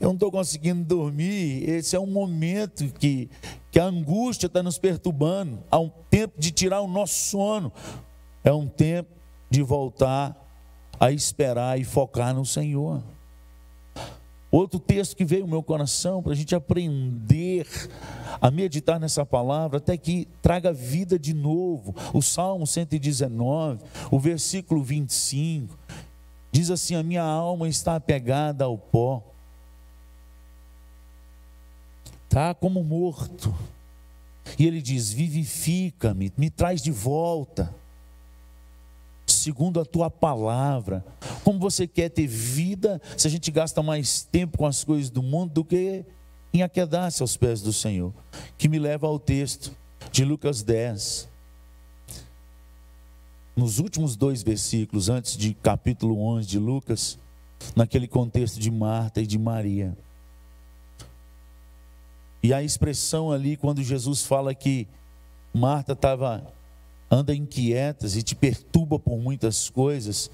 Eu 0.01 0.09
não 0.09 0.15
estou 0.15 0.31
conseguindo 0.31 0.83
dormir. 0.83 1.69
Esse 1.69 1.95
é 1.95 2.01
um 2.01 2.07
momento 2.07 2.85
que, 2.99 3.29
que 3.71 3.79
a 3.79 3.85
angústia 3.85 4.47
está 4.47 4.63
nos 4.63 4.79
perturbando. 4.79 5.63
Há 5.71 5.79
um 5.79 5.91
tempo 6.11 6.35
de 6.37 6.51
tirar 6.51 6.81
o 6.81 6.89
nosso 6.89 7.15
sono. 7.15 7.73
É 8.43 8.53
um 8.53 8.67
tempo 8.67 9.20
de 9.51 9.63
voltar 9.63 10.37
a 10.99 11.11
esperar 11.11 11.79
e 11.81 11.85
focar 11.85 12.33
no 12.33 12.47
Senhor. 12.47 13.03
Outro 14.51 14.81
texto 14.81 15.17
que 15.17 15.25
veio 15.25 15.43
ao 15.43 15.49
meu 15.49 15.63
coração 15.63 16.23
para 16.23 16.33
a 16.33 16.35
gente 16.35 16.55
aprender 16.55 17.67
a 18.41 18.51
meditar 18.51 18.99
nessa 18.99 19.25
palavra, 19.25 19.79
até 19.79 19.97
que 19.97 20.27
traga 20.43 20.73
vida 20.73 21.19
de 21.19 21.33
novo. 21.33 21.95
O 22.13 22.21
Salmo 22.21 22.67
119, 22.67 23.81
o 24.11 24.19
versículo 24.19 24.83
25, 24.83 25.79
diz 26.51 26.71
assim: 26.71 26.97
A 26.97 27.03
minha 27.03 27.23
alma 27.23 27.69
está 27.69 27.95
apegada 27.95 28.65
ao 28.65 28.77
pó, 28.77 29.23
está 32.25 32.53
como 32.53 32.83
morto. 32.83 33.55
E 34.59 34.67
ele 34.67 34.83
diz: 34.83 35.13
Vivifica-me, 35.13 36.33
me 36.37 36.51
traz 36.51 36.83
de 36.83 36.91
volta 36.91 37.73
segundo 39.41 39.81
a 39.81 39.85
tua 39.85 40.11
palavra. 40.11 41.05
Como 41.43 41.59
você 41.59 41.87
quer 41.87 42.09
ter 42.11 42.27
vida 42.27 43.01
se 43.17 43.27
a 43.27 43.31
gente 43.31 43.51
gasta 43.51 43.83
mais 43.83 44.23
tempo 44.23 44.59
com 44.59 44.67
as 44.67 44.85
coisas 44.85 45.11
do 45.11 45.23
mundo 45.23 45.53
do 45.55 45.65
que 45.65 46.05
em 46.53 46.63
aquedar-se 46.63 47.23
aos 47.23 47.37
pés 47.37 47.61
do 47.63 47.73
Senhor? 47.73 48.13
Que 48.59 48.69
me 48.69 48.79
leva 48.79 49.07
ao 49.07 49.19
texto 49.19 49.73
de 50.13 50.25
Lucas 50.25 50.63
10. 50.63 51.29
Nos 53.57 53.79
últimos 53.79 54.17
dois 54.17 54.43
versículos, 54.43 55.09
antes 55.09 55.37
de 55.37 55.55
capítulo 55.55 56.21
11 56.21 56.47
de 56.47 56.59
Lucas, 56.59 57.19
naquele 57.75 58.09
contexto 58.09 58.59
de 58.59 58.71
Marta 58.71 59.21
e 59.21 59.27
de 59.27 59.39
Maria. 59.39 59.97
E 62.43 62.55
a 62.55 62.63
expressão 62.63 63.31
ali, 63.31 63.57
quando 63.57 63.83
Jesus 63.83 64.25
fala 64.25 64.55
que 64.55 64.89
Marta 65.53 65.93
estava 65.93 66.47
anda 67.11 67.35
inquietas 67.35 68.17
e 68.17 68.23
te 68.23 68.35
perturba 68.35 68.99
por 68.99 69.19
muitas 69.19 69.69
coisas, 69.69 70.31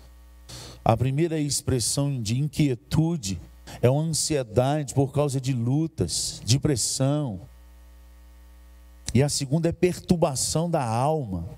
a 0.85 0.97
primeira 0.97 1.39
expressão 1.39 2.21
de 2.21 2.39
inquietude 2.39 3.41
é 3.81 3.91
uma 3.91 4.03
ansiedade 4.03 4.95
por 4.95 5.13
causa 5.13 5.41
de 5.41 5.53
lutas, 5.53 6.41
de 6.45 6.59
pressão. 6.59 7.41
E 9.15 9.23
a 9.23 9.29
segunda 9.29 9.69
é 9.69 9.73
perturbação 9.73 10.71
da 10.71 10.85
alma. 10.85 11.49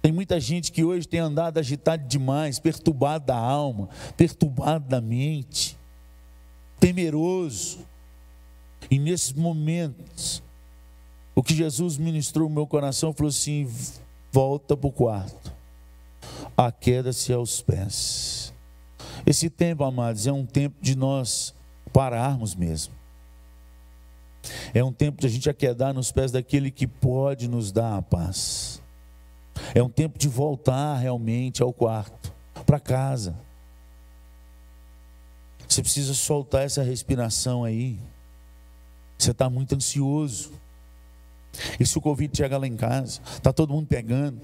Tem 0.00 0.12
muita 0.12 0.38
gente 0.38 0.70
que 0.70 0.84
hoje 0.84 1.08
tem 1.08 1.20
andado 1.20 1.58
agitado 1.58 2.06
demais, 2.06 2.58
perturbado 2.58 3.26
da 3.26 3.36
alma, 3.36 3.88
perturbado 4.16 4.88
da 4.88 5.00
mente, 5.00 5.76
temeroso. 6.78 7.80
E 8.90 8.98
nesses 8.98 9.32
momentos, 9.32 10.42
o 11.36 11.42
que 11.42 11.54
Jesus 11.54 11.98
ministrou 11.98 12.48
no 12.48 12.54
meu 12.54 12.66
coração 12.66 13.12
falou 13.12 13.28
assim: 13.28 13.70
volta 14.32 14.74
para 14.74 14.88
o 14.88 14.92
quarto, 14.92 15.52
aqueda-se 16.56 17.30
aos 17.30 17.60
pés. 17.60 18.54
Esse 19.26 19.50
tempo, 19.50 19.84
amados, 19.84 20.26
é 20.26 20.32
um 20.32 20.46
tempo 20.46 20.76
de 20.80 20.96
nós 20.96 21.54
pararmos 21.92 22.54
mesmo. 22.54 22.94
É 24.72 24.82
um 24.82 24.92
tempo 24.92 25.20
de 25.20 25.26
a 25.26 25.30
gente 25.30 25.50
aquedar 25.50 25.92
nos 25.92 26.10
pés 26.10 26.32
daquele 26.32 26.70
que 26.70 26.86
pode 26.86 27.48
nos 27.48 27.70
dar 27.70 27.98
a 27.98 28.02
paz. 28.02 28.80
É 29.74 29.82
um 29.82 29.88
tempo 29.88 30.18
de 30.18 30.28
voltar 30.28 30.96
realmente 30.96 31.62
ao 31.62 31.72
quarto, 31.72 32.32
para 32.64 32.80
casa. 32.80 33.36
Você 35.68 35.82
precisa 35.82 36.14
soltar 36.14 36.64
essa 36.64 36.82
respiração 36.82 37.64
aí. 37.64 37.98
Você 39.18 39.32
está 39.32 39.50
muito 39.50 39.74
ansioso. 39.74 40.52
E 41.78 41.86
se 41.86 41.96
o 41.98 42.00
Covid 42.00 42.36
chega 42.36 42.58
lá 42.58 42.66
em 42.66 42.76
casa, 42.76 43.20
está 43.24 43.52
todo 43.52 43.72
mundo 43.72 43.86
pegando. 43.86 44.40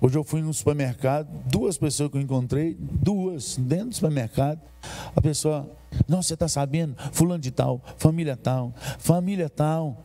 Hoje 0.00 0.16
eu 0.16 0.24
fui 0.24 0.42
no 0.42 0.52
supermercado, 0.52 1.28
duas 1.46 1.78
pessoas 1.78 2.10
que 2.10 2.16
eu 2.16 2.20
encontrei, 2.20 2.76
duas, 2.78 3.56
dentro 3.56 3.88
do 3.88 3.94
supermercado. 3.94 4.60
A 5.14 5.20
pessoa, 5.20 5.70
não, 6.06 6.22
você 6.22 6.34
está 6.34 6.48
sabendo, 6.48 6.94
fulano 7.12 7.40
de 7.40 7.50
tal, 7.50 7.80
família 7.96 8.36
tal, 8.36 8.74
família 8.98 9.48
tal. 9.48 10.04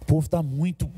O 0.00 0.04
povo 0.04 0.26
está 0.26 0.42
muito. 0.42 0.90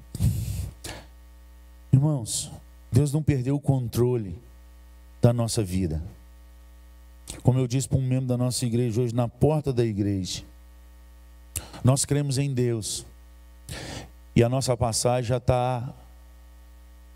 Irmãos, 1.92 2.50
Deus 2.90 3.12
não 3.12 3.23
perdeu 3.23 3.56
o 3.56 3.61
controle 3.61 4.38
da 5.21 5.33
nossa 5.33 5.62
vida. 5.62 6.02
Como 7.42 7.59
eu 7.59 7.66
disse 7.66 7.88
para 7.88 7.99
um 7.99 8.06
membro 8.06 8.26
da 8.26 8.37
nossa 8.37 8.64
igreja 8.64 9.00
hoje, 9.00 9.14
na 9.14 9.28
porta 9.28 9.73
da 9.73 9.85
igreja, 9.85 10.42
nós 11.83 12.04
cremos 12.04 12.38
em 12.38 12.52
Deus 12.52 13.04
E 14.35 14.42
a 14.42 14.49
nossa 14.49 14.76
passagem 14.76 15.28
já 15.28 15.38
está 15.38 15.94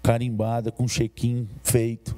carimbada 0.03 0.73
com 0.73 0.87
check-in 0.87 1.49
feito. 1.63 2.17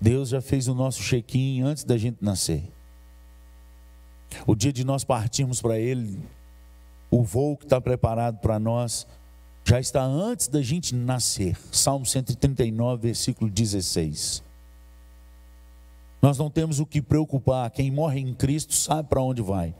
Deus 0.00 0.28
já 0.28 0.40
fez 0.40 0.68
o 0.68 0.74
nosso 0.74 1.02
check-in 1.02 1.62
antes 1.62 1.84
da 1.84 1.96
gente 1.96 2.18
nascer. 2.20 2.62
O 4.46 4.54
dia 4.54 4.72
de 4.72 4.84
nós 4.84 5.04
partirmos 5.04 5.62
para 5.62 5.78
Ele, 5.78 6.20
o 7.10 7.22
voo 7.22 7.56
que 7.56 7.64
está 7.64 7.80
preparado 7.80 8.38
para 8.38 8.58
nós, 8.58 9.06
já 9.64 9.80
está 9.80 10.02
antes 10.02 10.48
da 10.48 10.62
gente 10.62 10.94
nascer. 10.94 11.56
Salmo 11.72 12.04
139, 12.04 13.02
versículo 13.02 13.50
16. 13.50 14.42
Nós 16.20 16.38
não 16.38 16.50
temos 16.50 16.80
o 16.80 16.86
que 16.86 17.00
preocupar. 17.00 17.70
Quem 17.70 17.90
morre 17.90 18.20
em 18.20 18.34
Cristo 18.34 18.74
sabe 18.74 19.08
para 19.08 19.22
onde 19.22 19.42
vai. 19.42 19.74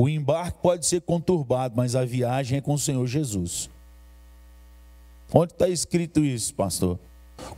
O 0.00 0.08
embarque 0.08 0.60
pode 0.62 0.86
ser 0.86 1.02
conturbado, 1.02 1.74
mas 1.76 1.94
a 1.94 2.06
viagem 2.06 2.56
é 2.56 2.60
com 2.62 2.72
o 2.72 2.78
Senhor 2.78 3.06
Jesus. 3.06 3.68
Onde 5.30 5.52
está 5.52 5.68
escrito 5.68 6.24
isso, 6.24 6.54
pastor? 6.54 6.98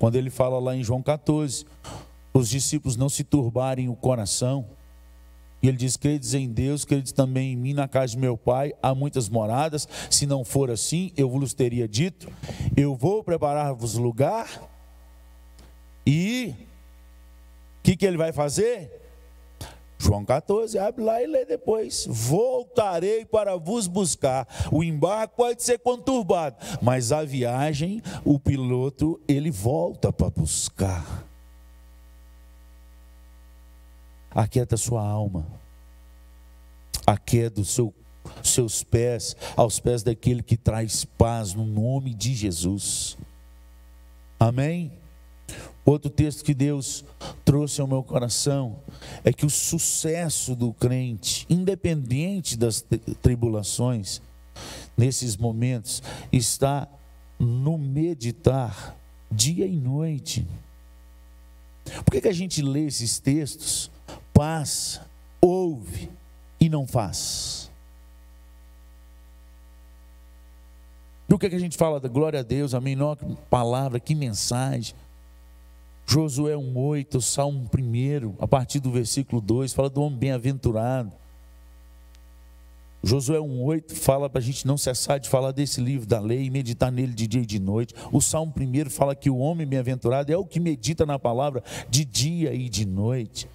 Quando 0.00 0.16
ele 0.16 0.28
fala 0.28 0.58
lá 0.58 0.74
em 0.74 0.82
João 0.82 1.00
14, 1.00 1.64
os 2.34 2.48
discípulos 2.48 2.96
não 2.96 3.08
se 3.08 3.22
turbarem 3.22 3.88
o 3.88 3.94
coração. 3.94 4.66
E 5.62 5.68
ele 5.68 5.76
diz: 5.76 5.96
Credes 5.96 6.34
em 6.34 6.48
Deus, 6.48 6.84
credes 6.84 7.12
também 7.12 7.52
em 7.52 7.56
mim, 7.56 7.74
na 7.74 7.86
casa 7.86 8.14
de 8.14 8.18
meu 8.18 8.36
pai 8.36 8.74
há 8.82 8.92
muitas 8.92 9.28
moradas. 9.28 9.86
Se 10.10 10.26
não 10.26 10.44
for 10.44 10.68
assim, 10.68 11.12
eu 11.16 11.30
vos 11.30 11.54
teria 11.54 11.86
dito: 11.86 12.28
Eu 12.76 12.96
vou 12.96 13.22
preparar-vos 13.22 13.94
lugar. 13.94 14.68
E 16.04 16.56
o 17.78 17.82
que, 17.84 17.96
que 17.96 18.04
ele 18.04 18.16
vai 18.16 18.32
fazer? 18.32 19.01
João 20.02 20.24
14, 20.24 20.76
abre 20.80 21.04
lá 21.04 21.22
e 21.22 21.28
lê 21.28 21.44
depois. 21.44 22.04
Voltarei 22.08 23.24
para 23.24 23.56
vos 23.56 23.86
buscar. 23.86 24.48
O 24.72 24.82
embarque 24.82 25.36
pode 25.36 25.62
ser 25.62 25.78
conturbado, 25.78 26.56
mas 26.82 27.12
a 27.12 27.22
viagem, 27.22 28.02
o 28.24 28.36
piloto, 28.36 29.20
ele 29.28 29.48
volta 29.48 30.12
para 30.12 30.28
buscar. 30.28 31.24
Aquieta 34.28 34.76
sua 34.76 35.06
alma. 35.06 35.46
Aquieta 37.06 37.60
os 37.60 37.68
seu, 37.68 37.94
seus 38.42 38.82
pés 38.82 39.36
aos 39.56 39.78
pés 39.78 40.02
daquele 40.02 40.42
que 40.42 40.56
traz 40.56 41.04
paz 41.04 41.54
no 41.54 41.64
nome 41.64 42.12
de 42.12 42.34
Jesus. 42.34 43.16
Amém? 44.40 45.01
Outro 45.84 46.08
texto 46.08 46.44
que 46.44 46.54
Deus 46.54 47.04
trouxe 47.44 47.80
ao 47.80 47.88
meu 47.88 48.02
coração 48.02 48.78
é 49.24 49.32
que 49.32 49.44
o 49.44 49.50
sucesso 49.50 50.54
do 50.54 50.72
crente, 50.72 51.44
independente 51.50 52.56
das 52.56 52.84
tribulações, 53.20 54.22
nesses 54.96 55.36
momentos, 55.36 56.02
está 56.30 56.86
no 57.38 57.76
meditar 57.76 58.96
dia 59.30 59.66
e 59.66 59.76
noite. 59.76 60.46
Por 62.04 62.12
que, 62.12 62.20
que 62.20 62.28
a 62.28 62.32
gente 62.32 62.62
lê 62.62 62.86
esses 62.86 63.18
textos, 63.18 63.90
passa, 64.32 65.04
ouve 65.40 66.08
e 66.60 66.68
não 66.68 66.86
faz? 66.86 67.70
Por 71.26 71.40
que, 71.40 71.48
que 71.48 71.56
a 71.56 71.60
gente 71.60 71.76
fala 71.76 71.98
glória 71.98 72.40
a 72.40 72.42
Deus? 72.42 72.72
Não, 72.72 73.16
que 73.16 73.24
palavra, 73.48 73.98
que 73.98 74.14
mensagem. 74.14 74.94
Josué 76.06 76.54
1,8, 76.54 77.20
Salmo 77.20 77.68
1, 77.74 78.34
a 78.38 78.46
partir 78.46 78.80
do 78.80 78.90
versículo 78.90 79.40
2, 79.40 79.72
fala 79.72 79.88
do 79.88 80.02
homem 80.02 80.18
bem-aventurado. 80.18 81.12
Josué 83.02 83.38
1,8 83.38 83.94
fala 83.94 84.30
para 84.30 84.38
a 84.38 84.42
gente 84.42 84.64
não 84.66 84.78
cessar 84.78 85.18
de 85.18 85.28
falar 85.28 85.50
desse 85.50 85.80
livro 85.80 86.06
da 86.06 86.20
lei 86.20 86.44
e 86.44 86.50
meditar 86.50 86.92
nele 86.92 87.12
de 87.12 87.26
dia 87.26 87.42
e 87.42 87.46
de 87.46 87.58
noite. 87.58 87.94
O 88.12 88.20
Salmo 88.20 88.54
1 88.56 88.90
fala 88.90 89.14
que 89.14 89.28
o 89.28 89.38
homem 89.38 89.66
bem-aventurado 89.66 90.32
é 90.32 90.36
o 90.36 90.44
que 90.44 90.60
medita 90.60 91.04
na 91.04 91.18
palavra 91.18 91.64
de 91.90 92.04
dia 92.04 92.54
e 92.54 92.68
de 92.68 92.86
noite. 92.86 93.48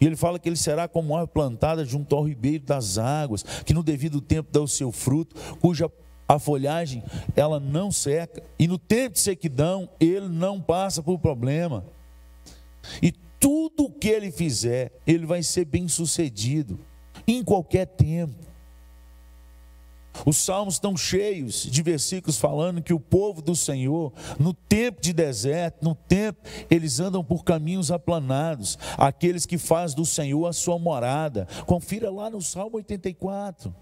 E 0.00 0.06
ele 0.06 0.16
fala 0.16 0.38
que 0.38 0.48
ele 0.48 0.56
será 0.56 0.86
como 0.86 1.14
árvore 1.14 1.32
plantada 1.32 1.84
junto 1.84 2.14
ao 2.14 2.26
ribeiro 2.26 2.64
das 2.64 2.96
águas, 2.98 3.42
que 3.64 3.74
no 3.74 3.82
devido 3.82 4.20
tempo 4.20 4.50
dá 4.52 4.60
o 4.60 4.68
seu 4.68 4.92
fruto, 4.92 5.36
cuja 5.60 5.90
a 6.28 6.38
folhagem 6.38 7.02
ela 7.34 7.58
não 7.58 7.90
seca 7.90 8.42
e 8.58 8.68
no 8.68 8.78
tempo 8.78 9.14
de 9.14 9.20
sequidão 9.20 9.88
ele 9.98 10.28
não 10.28 10.60
passa 10.60 11.02
por 11.02 11.18
problema. 11.18 11.84
E 13.02 13.10
tudo 13.40 13.90
que 13.90 14.08
ele 14.08 14.30
fizer, 14.30 14.92
ele 15.06 15.24
vai 15.24 15.42
ser 15.42 15.64
bem 15.64 15.88
sucedido 15.88 16.78
em 17.26 17.42
qualquer 17.42 17.86
tempo. 17.86 18.46
Os 20.26 20.36
salmos 20.36 20.74
estão 20.74 20.96
cheios 20.96 21.62
de 21.62 21.80
versículos 21.80 22.38
falando 22.38 22.82
que 22.82 22.92
o 22.92 22.98
povo 22.98 23.40
do 23.40 23.54
Senhor, 23.54 24.12
no 24.38 24.52
tempo 24.52 25.00
de 25.00 25.12
deserto, 25.12 25.84
no 25.84 25.94
tempo, 25.94 26.40
eles 26.68 26.98
andam 26.98 27.22
por 27.22 27.44
caminhos 27.44 27.92
aplanados, 27.92 28.76
aqueles 28.96 29.46
que 29.46 29.56
fazem 29.56 29.96
do 29.96 30.04
Senhor 30.04 30.46
a 30.46 30.52
sua 30.52 30.78
morada. 30.78 31.46
Confira 31.66 32.10
lá 32.10 32.28
no 32.28 32.42
Salmo 32.42 32.78
84 32.78 33.72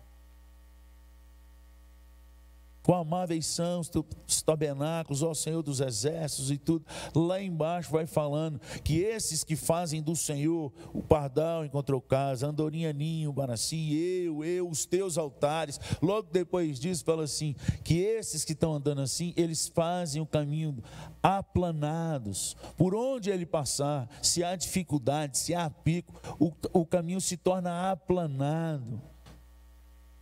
quão 2.87 3.01
amáveis 3.01 3.47
são 3.47 3.81
os 3.81 4.43
tabernáculos, 4.43 5.21
ó 5.21 5.35
Senhor 5.35 5.61
dos 5.61 5.81
exércitos 5.81 6.53
e 6.53 6.57
tudo. 6.57 6.87
Lá 7.13 7.43
embaixo 7.43 7.91
vai 7.91 8.07
falando 8.07 8.61
que 8.85 9.01
esses 9.01 9.43
que 9.43 9.57
fazem 9.57 10.01
do 10.01 10.15
Senhor 10.15 10.73
o 10.95 11.03
pardal 11.03 11.65
encontrou 11.65 12.01
casa, 12.01 12.47
andorinha 12.47 12.93
ninho, 12.93 13.33
baraci, 13.33 13.93
eu, 13.93 14.45
eu, 14.45 14.69
os 14.69 14.87
teus 14.87 15.19
altares. 15.19 15.81
Logo 16.01 16.29
depois 16.31 16.79
disso 16.79 17.05
fala 17.05 17.25
assim, 17.25 17.57
que 17.83 17.99
esses 17.99 18.45
que 18.45 18.53
estão 18.53 18.75
andando 18.75 19.01
assim, 19.01 19.35
eles 19.37 19.67
fazem 19.67 20.23
o 20.23 20.27
caminho 20.27 20.81
aplanados. 21.21 22.57
Por 22.77 22.95
onde 22.95 23.31
ele 23.31 23.45
passar, 23.45 24.09
se 24.23 24.45
há 24.45 24.55
dificuldade, 24.55 25.39
se 25.39 25.57
há 25.57 25.69
pico, 25.69 26.15
o, 26.39 26.53
o 26.73 26.87
caminho 26.87 27.21
se 27.21 27.37
torna 27.37 27.91
aplanado, 27.91 29.03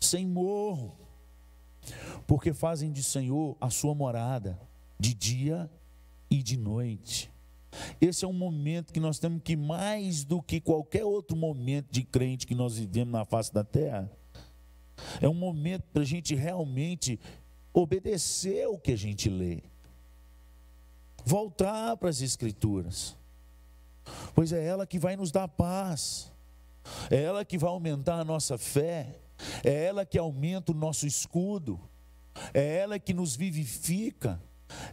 sem 0.00 0.26
morro 0.26 1.03
porque 2.26 2.52
fazem 2.52 2.92
de 2.92 3.02
Senhor 3.02 3.56
a 3.60 3.70
sua 3.70 3.94
morada, 3.94 4.58
de 4.98 5.14
dia 5.14 5.70
e 6.30 6.42
de 6.42 6.56
noite. 6.56 7.30
Esse 8.00 8.24
é 8.24 8.28
um 8.28 8.32
momento 8.32 8.92
que 8.92 9.00
nós 9.00 9.18
temos 9.18 9.42
que, 9.42 9.56
mais 9.56 10.24
do 10.24 10.40
que 10.40 10.60
qualquer 10.60 11.04
outro 11.04 11.36
momento 11.36 11.90
de 11.90 12.02
crente 12.02 12.46
que 12.46 12.54
nós 12.54 12.76
vivemos 12.76 13.12
na 13.12 13.24
face 13.24 13.52
da 13.52 13.64
terra, 13.64 14.10
é 15.20 15.28
um 15.28 15.34
momento 15.34 15.82
para 15.92 16.02
a 16.02 16.06
gente 16.06 16.34
realmente 16.34 17.18
obedecer 17.72 18.68
o 18.68 18.78
que 18.78 18.92
a 18.92 18.96
gente 18.96 19.28
lê, 19.28 19.62
voltar 21.24 21.96
para 21.96 22.08
as 22.08 22.20
Escrituras, 22.20 23.16
pois 24.34 24.52
é 24.52 24.64
ela 24.64 24.86
que 24.86 24.98
vai 24.98 25.16
nos 25.16 25.32
dar 25.32 25.48
paz, 25.48 26.32
é 27.10 27.22
ela 27.22 27.44
que 27.44 27.58
vai 27.58 27.70
aumentar 27.70 28.20
a 28.20 28.24
nossa 28.24 28.56
fé, 28.56 29.18
é 29.62 29.84
ela 29.84 30.04
que 30.04 30.18
aumenta 30.18 30.72
o 30.72 30.74
nosso 30.74 31.06
escudo, 31.06 31.80
é 32.52 32.78
ela 32.78 32.98
que 32.98 33.14
nos 33.14 33.36
vivifica, 33.36 34.40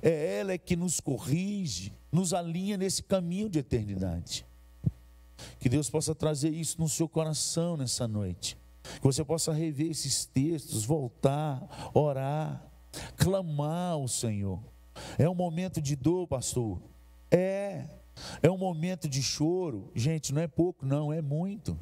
é 0.02 0.40
ela 0.40 0.58
que 0.58 0.76
nos 0.76 1.00
corrige, 1.00 1.94
nos 2.12 2.34
alinha 2.34 2.78
nesse 2.78 3.02
caminho 3.04 3.50
de 3.50 3.60
eternidade. 3.60 4.46
Que 5.60 5.70
Deus 5.70 5.90
possa 5.90 6.14
trazer 6.14 6.50
isso 6.50 6.80
no 6.80 6.88
seu 6.88 7.08
coração 7.08 7.76
nessa 7.78 8.08
noite. 8.08 8.58
Que 8.84 9.04
você 9.04 9.24
possa 9.24 9.54
rever 9.54 9.92
esses 9.92 10.26
textos, 10.26 10.84
voltar, 10.84 11.92
orar, 11.94 12.64
clamar 13.16 13.94
ao 13.94 14.08
Senhor. 14.08 14.60
É 15.18 15.30
um 15.30 15.36
momento 15.36 15.82
de 15.82 15.96
dor, 15.96 16.28
pastor? 16.28 16.82
É. 17.30 17.86
É 18.42 18.52
um 18.52 18.58
momento 18.58 19.08
de 19.08 19.22
choro. 19.24 19.90
Gente, 19.96 20.34
não 20.34 20.42
é 20.42 20.48
pouco, 20.48 20.86
não, 20.86 21.12
é 21.12 21.22
muito. 21.22 21.78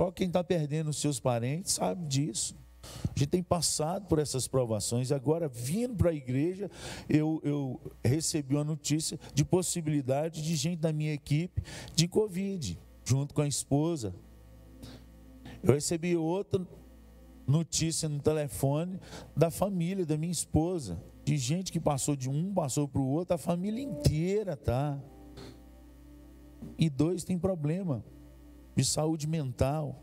Só 0.00 0.10
quem 0.10 0.28
está 0.28 0.42
perdendo 0.42 0.94
seus 0.94 1.20
parentes 1.20 1.74
sabe 1.74 2.06
disso. 2.06 2.56
A 2.82 3.18
gente 3.18 3.28
tem 3.28 3.42
passado 3.42 4.06
por 4.06 4.18
essas 4.18 4.48
provações. 4.48 5.12
Agora, 5.12 5.46
vindo 5.46 5.94
para 5.94 6.08
a 6.08 6.14
igreja, 6.14 6.70
eu, 7.06 7.38
eu 7.44 7.78
recebi 8.02 8.54
uma 8.54 8.64
notícia 8.64 9.20
de 9.34 9.44
possibilidade 9.44 10.42
de 10.42 10.56
gente 10.56 10.78
da 10.78 10.90
minha 10.90 11.12
equipe 11.12 11.62
de 11.94 12.08
Covid, 12.08 12.80
junto 13.04 13.34
com 13.34 13.42
a 13.42 13.46
esposa. 13.46 14.14
Eu 15.62 15.74
recebi 15.74 16.16
outra 16.16 16.66
notícia 17.46 18.08
no 18.08 18.22
telefone 18.22 18.98
da 19.36 19.50
família 19.50 20.06
da 20.06 20.16
minha 20.16 20.32
esposa, 20.32 20.98
de 21.26 21.36
gente 21.36 21.70
que 21.70 21.78
passou 21.78 22.16
de 22.16 22.30
um, 22.30 22.54
passou 22.54 22.88
para 22.88 23.02
o 23.02 23.06
outro, 23.06 23.34
a 23.34 23.38
família 23.38 23.84
inteira, 23.84 24.56
tá? 24.56 24.98
E 26.78 26.88
dois 26.88 27.22
tem 27.22 27.38
problema 27.38 28.02
de 28.80 28.84
saúde 28.84 29.26
mental. 29.26 30.02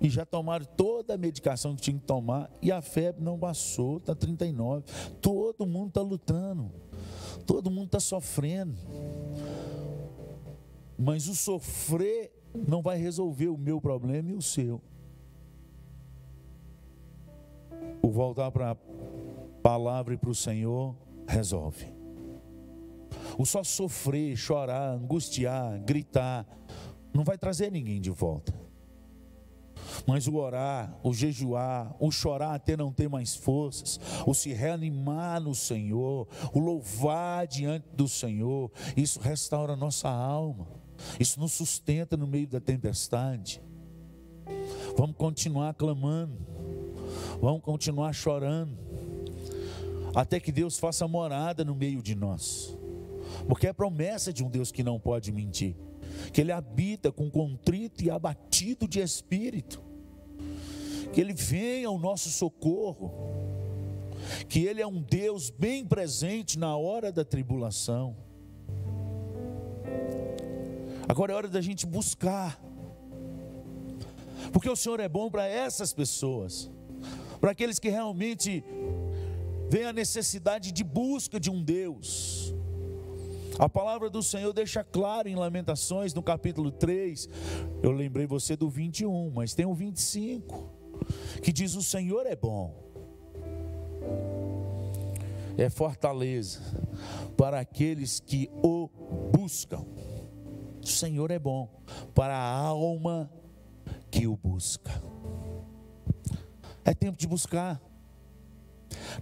E 0.00 0.10
já 0.10 0.26
tomaram 0.26 0.66
toda 0.76 1.14
a 1.14 1.18
medicação 1.18 1.74
que 1.74 1.82
tinha 1.82 1.98
que 1.98 2.04
tomar 2.04 2.50
e 2.60 2.70
a 2.70 2.82
febre 2.82 3.22
não 3.22 3.38
passou, 3.38 3.96
está 3.96 4.14
39. 4.14 4.84
Todo 5.22 5.66
mundo 5.66 5.88
está 5.88 6.02
lutando, 6.02 6.70
todo 7.46 7.70
mundo 7.70 7.86
está 7.86 8.00
sofrendo. 8.00 8.76
Mas 10.98 11.28
o 11.28 11.34
sofrer 11.34 12.30
não 12.54 12.82
vai 12.82 12.98
resolver 12.98 13.48
o 13.48 13.56
meu 13.56 13.80
problema 13.80 14.30
e 14.30 14.34
o 14.34 14.42
seu. 14.42 14.82
o 18.06 18.10
voltar 18.10 18.50
para 18.52 18.70
a 18.70 18.76
palavra 19.62 20.14
e 20.14 20.16
para 20.16 20.30
o 20.30 20.34
Senhor 20.34 20.94
resolve. 21.26 21.86
O 23.36 23.44
só 23.44 23.64
sofrer, 23.64 24.36
chorar, 24.36 24.92
angustiar, 24.92 25.78
gritar, 25.80 26.46
não 27.16 27.24
vai 27.24 27.38
trazer 27.38 27.72
ninguém 27.72 28.00
de 28.00 28.10
volta. 28.10 28.54
Mas 30.06 30.26
o 30.26 30.36
orar, 30.36 30.98
o 31.02 31.12
jejuar, 31.12 31.94
o 31.98 32.10
chorar 32.10 32.54
até 32.54 32.76
não 32.76 32.92
ter 32.92 33.08
mais 33.08 33.34
forças, 33.34 33.98
o 34.26 34.34
se 34.34 34.52
reanimar 34.52 35.40
no 35.40 35.54
Senhor, 35.54 36.28
o 36.52 36.58
louvar 36.58 37.46
diante 37.46 37.86
do 37.94 38.08
Senhor, 38.08 38.70
isso 38.96 39.18
restaura 39.20 39.72
a 39.72 39.76
nossa 39.76 40.08
alma, 40.08 40.66
isso 41.18 41.40
nos 41.40 41.52
sustenta 41.52 42.16
no 42.16 42.26
meio 42.26 42.46
da 42.46 42.60
tempestade. 42.60 43.62
Vamos 44.96 45.16
continuar 45.16 45.74
clamando, 45.74 46.38
vamos 47.40 47.62
continuar 47.62 48.12
chorando, 48.12 48.76
até 50.14 50.38
que 50.40 50.52
Deus 50.52 50.78
faça 50.78 51.06
morada 51.06 51.64
no 51.64 51.74
meio 51.74 52.02
de 52.02 52.14
nós, 52.14 52.76
porque 53.48 53.66
é 53.66 53.72
promessa 53.72 54.32
de 54.32 54.44
um 54.44 54.50
Deus 54.50 54.70
que 54.70 54.82
não 54.82 54.98
pode 54.98 55.32
mentir 55.32 55.76
que 56.32 56.40
Ele 56.40 56.52
habita 56.52 57.12
com 57.12 57.30
contrito 57.30 58.04
e 58.04 58.10
abatido 58.10 58.86
de 58.86 59.00
espírito, 59.00 59.82
que 61.12 61.20
Ele 61.20 61.32
venha 61.32 61.88
ao 61.88 61.98
nosso 61.98 62.28
socorro, 62.30 63.12
que 64.48 64.64
Ele 64.64 64.80
é 64.80 64.86
um 64.86 65.00
Deus 65.02 65.50
bem 65.50 65.84
presente 65.84 66.58
na 66.58 66.76
hora 66.76 67.12
da 67.12 67.24
tribulação. 67.24 68.16
Agora 71.08 71.32
é 71.32 71.36
hora 71.36 71.48
da 71.48 71.60
gente 71.60 71.86
buscar, 71.86 72.60
porque 74.52 74.68
o 74.68 74.76
Senhor 74.76 74.98
é 75.00 75.08
bom 75.08 75.30
para 75.30 75.46
essas 75.46 75.92
pessoas, 75.92 76.70
para 77.40 77.52
aqueles 77.52 77.78
que 77.78 77.88
realmente 77.88 78.64
veem 79.68 79.86
a 79.86 79.92
necessidade 79.92 80.72
de 80.72 80.82
busca 80.82 81.38
de 81.38 81.50
um 81.50 81.62
Deus 81.62 82.55
a 83.58 83.68
palavra 83.68 84.10
do 84.10 84.22
Senhor 84.22 84.52
deixa 84.52 84.84
claro 84.84 85.28
em 85.28 85.34
Lamentações, 85.34 86.12
no 86.12 86.22
capítulo 86.22 86.70
3. 86.70 87.28
Eu 87.82 87.90
lembrei 87.90 88.26
você 88.26 88.56
do 88.56 88.68
21, 88.68 89.30
mas 89.30 89.54
tem 89.54 89.64
o 89.64 89.74
25, 89.74 90.70
que 91.42 91.52
diz: 91.52 91.74
O 91.74 91.82
Senhor 91.82 92.26
é 92.26 92.36
bom, 92.36 92.74
é 95.56 95.70
fortaleza 95.70 96.60
para 97.36 97.60
aqueles 97.60 98.20
que 98.20 98.50
o 98.62 98.88
buscam. 99.32 99.84
O 100.82 100.86
Senhor 100.86 101.30
é 101.30 101.38
bom 101.38 101.68
para 102.14 102.36
a 102.36 102.58
alma 102.58 103.30
que 104.10 104.26
o 104.26 104.36
busca. 104.36 104.90
É 106.84 106.94
tempo 106.94 107.18
de 107.18 107.26
buscar. 107.26 107.80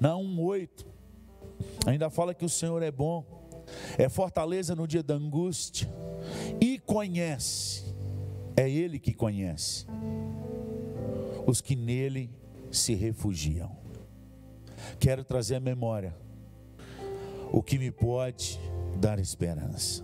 Na 0.01 0.11
1,8 0.15 0.85
ainda 1.87 2.11
fala 2.11 2.35
que 2.35 2.45
o 2.45 2.49
Senhor 2.49 2.83
é 2.83 2.91
bom 2.91 3.34
é 3.99 4.09
fortaleza 4.09 4.75
no 4.75 4.87
dia 4.87 5.03
da 5.03 5.15
angústia 5.15 5.89
e 6.61 6.79
conhece, 6.79 7.95
é 8.57 8.69
Ele 8.69 8.99
que 8.99 9.13
conhece 9.13 9.87
os 11.47 11.61
que 11.61 11.77
nele 11.77 12.31
se 12.71 12.95
refugiam. 12.95 13.71
Quero 14.99 15.25
trazer 15.25 15.57
à 15.57 15.61
memória 15.61 16.15
o 17.53 17.63
que 17.63 17.79
me 17.79 17.91
pode 17.91 18.59
dar 18.99 19.19
esperança. 19.19 20.03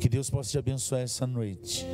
Que 0.00 0.08
Deus 0.08 0.30
possa 0.30 0.50
te 0.50 0.58
abençoar 0.58 1.02
essa 1.02 1.26
noite. 1.26 1.86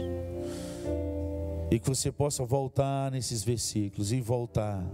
E 1.70 1.78
que 1.78 1.88
você 1.88 2.12
possa 2.12 2.44
voltar 2.44 3.10
nesses 3.10 3.42
versículos 3.42 4.12
e 4.12 4.20
voltar. 4.20 4.84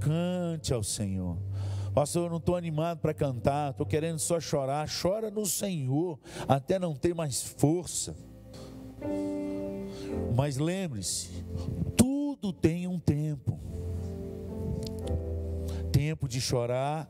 Cante 0.00 0.72
ao 0.72 0.82
Senhor. 0.82 1.36
Pastor, 1.94 2.24
eu 2.24 2.30
não 2.30 2.38
estou 2.38 2.56
animado 2.56 2.98
para 2.98 3.14
cantar, 3.14 3.70
estou 3.70 3.86
querendo 3.86 4.18
só 4.18 4.40
chorar. 4.40 4.88
Chora 5.00 5.30
no 5.30 5.46
Senhor, 5.46 6.18
até 6.48 6.76
não 6.76 6.92
ter 6.92 7.14
mais 7.14 7.40
força. 7.40 8.16
Mas 10.34 10.56
lembre-se, 10.56 11.30
tudo 11.96 12.52
tem 12.52 12.88
um 12.88 12.98
tempo. 12.98 13.60
Tempo 15.92 16.26
de 16.26 16.40
chorar 16.40 17.08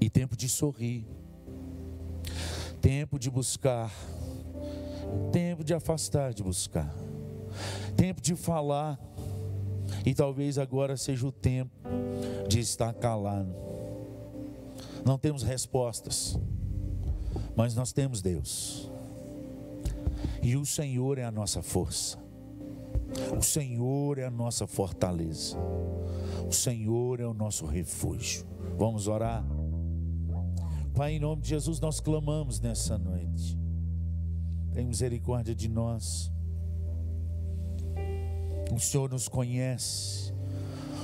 e 0.00 0.10
tempo 0.10 0.36
de 0.36 0.48
sorrir. 0.48 1.06
Tempo 2.80 3.20
de 3.20 3.30
buscar, 3.30 3.90
tempo 5.32 5.62
de 5.62 5.72
afastar 5.72 6.34
de 6.34 6.42
buscar. 6.42 6.92
Tempo 7.96 8.20
de 8.20 8.34
falar. 8.34 8.98
E 10.04 10.12
talvez 10.12 10.58
agora 10.58 10.96
seja 10.96 11.24
o 11.26 11.32
tempo 11.32 11.72
de 12.54 12.60
estar 12.60 12.94
calado. 12.94 13.52
Não 15.04 15.18
temos 15.18 15.42
respostas, 15.42 16.38
mas 17.56 17.74
nós 17.74 17.92
temos 17.92 18.22
Deus. 18.22 18.88
E 20.40 20.56
o 20.56 20.64
Senhor 20.64 21.18
é 21.18 21.24
a 21.24 21.32
nossa 21.32 21.62
força. 21.62 22.16
O 23.36 23.42
Senhor 23.42 24.18
é 24.18 24.26
a 24.26 24.30
nossa 24.30 24.68
fortaleza. 24.68 25.56
O 26.48 26.52
Senhor 26.52 27.18
é 27.18 27.26
o 27.26 27.34
nosso 27.34 27.66
refúgio. 27.66 28.46
Vamos 28.78 29.08
orar. 29.08 29.44
Pai, 30.94 31.14
em 31.14 31.18
nome 31.18 31.42
de 31.42 31.48
Jesus, 31.48 31.80
nós 31.80 31.98
clamamos 31.98 32.60
nessa 32.60 32.96
noite. 32.96 33.58
Tem 34.72 34.86
misericórdia 34.86 35.56
de 35.56 35.68
nós. 35.68 36.30
O 38.72 38.78
Senhor 38.78 39.10
nos 39.10 39.28
conhece. 39.28 40.32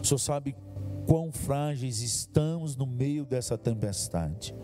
O 0.01 0.07
Senhor 0.07 0.19
sabe 0.19 0.55
quão 1.11 1.33
frágeis 1.33 2.03
estamos 2.03 2.77
no 2.77 2.87
meio 2.87 3.25
dessa 3.25 3.59
tempestade. 3.59 4.55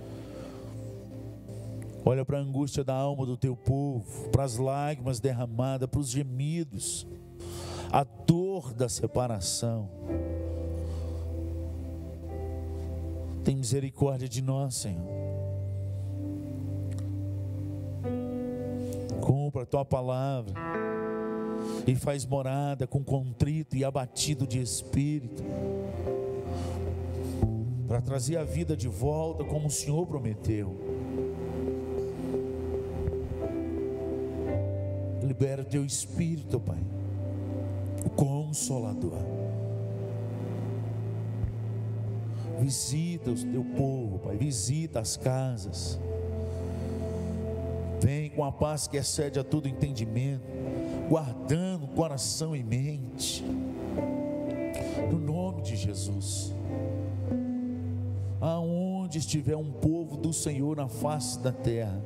Olha 2.05 2.25
para 2.25 2.39
a 2.39 2.41
angústia 2.41 2.85
da 2.85 2.95
alma 2.95 3.27
do 3.27 3.37
teu 3.37 3.57
povo, 3.57 4.29
para 4.29 4.45
as 4.45 4.57
lágrimas 4.57 5.19
derramadas, 5.19 5.89
para 5.89 5.99
os 5.99 6.09
gemidos, 6.09 7.05
a 7.91 8.05
dor 8.05 8.73
da 8.73 8.89
separação. 8.89 9.91
Tem 13.43 13.57
misericórdia 13.57 14.29
de 14.29 14.41
nós, 14.41 14.77
Senhor. 14.77 15.05
Cumpra 19.21 19.63
a 19.63 19.67
tua 19.67 19.85
palavra 19.85 20.55
e 21.85 21.97
faz 21.97 22.25
morada 22.25 22.87
com 22.87 23.03
contrito 23.03 23.75
e 23.75 23.85
abatido 23.85 24.47
de 24.47 24.63
espírito 24.63 25.43
para 27.87 28.01
trazer 28.01 28.37
a 28.37 28.45
vida 28.45 28.77
de 28.77 28.89
volta 28.89 29.45
como 29.45 29.69
o 29.69 29.71
Senhor 29.71 30.07
prometeu. 30.07 30.77
Libera 35.23 35.65
teu 35.65 35.85
espírito, 35.85 36.59
Pai, 36.59 36.81
o 38.05 38.11
consolador. 38.11 39.19
Visita 42.59 43.31
o 43.31 43.35
teu 43.35 43.65
povo, 43.77 44.19
Pai, 44.19 44.37
visita 44.37 45.01
as 45.01 45.17
casas. 45.17 46.01
Vem 48.01 48.31
com 48.31 48.45
a 48.45 48.53
paz 48.53 48.87
que 48.87 48.97
excede 48.97 49.39
a 49.39 49.45
todo 49.45 49.69
entendimento, 49.69 50.45
guardando 51.09 51.85
o 51.85 51.89
coração 51.89 52.55
e 52.55 52.63
mente. 52.63 53.45
No 55.11 55.19
nome 55.19 55.63
de 55.63 55.77
Jesus 55.77 56.57
aonde 58.41 59.19
estiver 59.19 59.57
um 59.57 59.71
povo 59.71 60.17
do 60.17 60.33
Senhor 60.33 60.77
na 60.77 60.89
face 60.89 61.39
da 61.39 61.53
terra. 61.53 62.03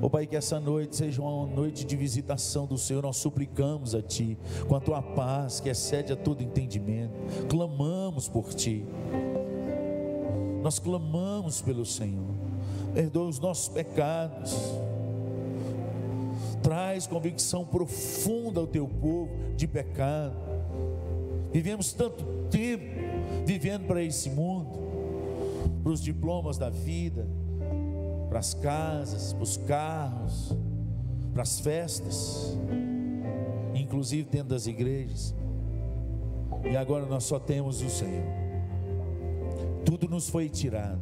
Ó 0.00 0.06
oh, 0.06 0.10
Pai, 0.10 0.26
que 0.26 0.36
essa 0.36 0.60
noite 0.60 0.94
seja 0.94 1.20
uma 1.20 1.46
noite 1.46 1.84
de 1.84 1.96
visitação 1.96 2.66
do 2.66 2.78
Senhor, 2.78 3.02
nós 3.02 3.16
suplicamos 3.16 3.96
a 3.96 4.02
Ti, 4.02 4.38
com 4.68 4.76
a 4.76 4.80
Tua 4.80 5.02
paz 5.02 5.58
que 5.58 5.68
excede 5.68 6.12
a 6.12 6.16
todo 6.16 6.40
entendimento, 6.40 7.12
clamamos 7.48 8.28
por 8.28 8.54
Ti, 8.54 8.84
nós 10.62 10.78
clamamos 10.78 11.60
pelo 11.60 11.84
Senhor, 11.84 12.32
perdoa 12.94 13.28
os 13.28 13.40
nossos 13.40 13.68
pecados, 13.68 14.56
traz 16.62 17.08
convicção 17.08 17.64
profunda 17.64 18.60
ao 18.60 18.68
Teu 18.68 18.86
povo 18.86 19.30
de 19.56 19.66
pecado, 19.66 20.36
vivemos 21.52 21.92
tanto 21.92 22.24
tempo 22.50 22.84
vivendo 23.44 23.86
para 23.86 24.02
esse 24.02 24.30
mundo, 24.30 24.67
para 25.88 25.94
os 25.94 26.02
diplomas 26.02 26.58
da 26.58 26.68
vida, 26.68 27.26
para 28.28 28.40
as 28.40 28.52
casas, 28.52 29.32
para 29.32 29.42
os 29.42 29.56
carros, 29.56 30.54
para 31.32 31.42
as 31.42 31.60
festas, 31.60 32.58
inclusive 33.74 34.28
dentro 34.28 34.48
das 34.48 34.66
igrejas. 34.66 35.34
E 36.70 36.76
agora 36.76 37.06
nós 37.06 37.24
só 37.24 37.38
temos 37.38 37.80
o 37.80 37.88
Senhor. 37.88 38.26
Tudo 39.82 40.06
nos 40.10 40.28
foi 40.28 40.50
tirado. 40.50 41.00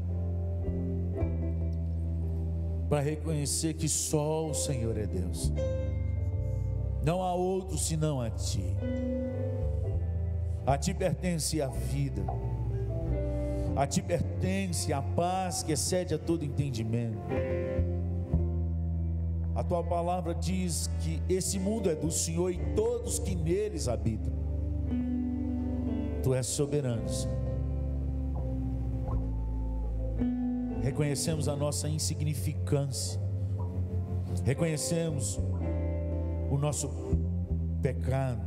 Para 2.89 3.01
reconhecer 3.01 3.75
que 3.75 3.89
só 3.89 4.49
o 4.49 4.55
Senhor 4.55 4.97
é 4.97 5.07
Deus. 5.07 5.53
Não 7.05 7.25
há 7.25 7.35
outro 7.35 7.77
senão 7.77 8.21
a 8.21 8.31
Ti. 8.31 8.77
A 10.65 10.79
ti 10.79 10.95
pertence 10.95 11.61
a 11.61 11.67
vida. 11.67 12.23
A 13.77 13.87
ti 13.87 14.01
pertence 14.01 14.91
a 14.91 15.03
paz 15.03 15.63
que 15.63 15.73
excede 15.73 16.15
a 16.15 16.19
todo 16.19 16.43
entendimento. 16.43 17.19
A 19.55 19.63
tua 19.63 19.83
palavra 19.85 20.35
diz 20.35 20.91
que 21.01 21.23
esse 21.29 21.59
mundo 21.59 21.91
é 21.91 21.95
do 21.95 22.11
Senhor 22.11 22.51
e 22.51 22.59
todos 22.75 23.19
que 23.19 23.35
neles 23.35 23.87
habitam. 23.87 24.33
Tu 26.23 26.35
és 26.35 26.47
soberano, 26.47 27.07
Senhor. 27.07 27.37
Reconhecemos 30.83 31.47
a 31.47 31.55
nossa 31.55 31.87
insignificância. 31.87 33.21
Reconhecemos 34.43 35.39
o 36.51 36.57
nosso 36.57 36.91
pecado. 37.83 38.41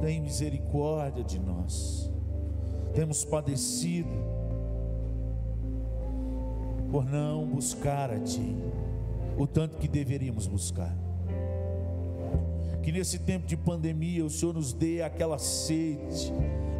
Tem 0.00 0.20
misericórdia 0.20 1.24
de 1.24 1.40
nós. 1.40 2.13
Temos 2.94 3.24
padecido 3.24 4.08
por 6.90 7.04
não 7.04 7.44
buscar 7.44 8.10
a 8.10 8.20
Ti 8.20 8.54
o 9.36 9.46
tanto 9.46 9.76
que 9.78 9.88
deveríamos 9.88 10.46
buscar. 10.46 10.96
Que 12.82 12.92
nesse 12.92 13.18
tempo 13.18 13.46
de 13.46 13.56
pandemia 13.56 14.24
o 14.24 14.30
Senhor 14.30 14.54
nos 14.54 14.72
dê 14.72 15.02
aquela 15.02 15.38
sede, 15.38 16.32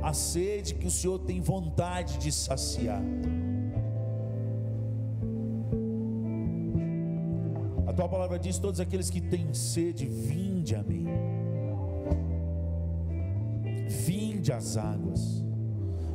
a 0.02 0.12
sede 0.12 0.74
que 0.74 0.86
o 0.86 0.90
Senhor 0.90 1.18
tem 1.18 1.40
vontade 1.40 2.18
de 2.18 2.30
saciar. 2.30 3.02
A 7.86 7.92
tua 7.92 8.08
palavra 8.08 8.38
diz: 8.38 8.58
todos 8.58 8.80
aqueles 8.80 9.10
que 9.10 9.20
têm 9.20 9.52
sede, 9.52 10.06
vinde 10.06 10.76
a 10.76 10.82
mim. 10.82 11.06
Vinde 13.88 14.52
às 14.52 14.76
águas. 14.76 15.43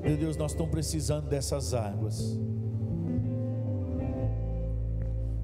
Meu 0.01 0.15
Deus, 0.15 0.37
nós 0.37 0.51
estamos 0.51 0.71
precisando 0.71 1.27
dessas 1.27 1.73
águas. 1.73 2.39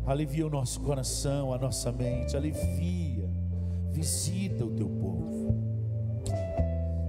Alivia 0.05 0.45
o 0.45 0.49
nosso 0.49 0.79
coração, 0.81 1.51
a 1.51 1.57
nossa 1.57 1.91
mente, 1.91 2.37
alivia, 2.37 3.29
visita 3.91 4.63
o 4.63 4.71
teu 4.71 4.87
povo. 4.87 5.55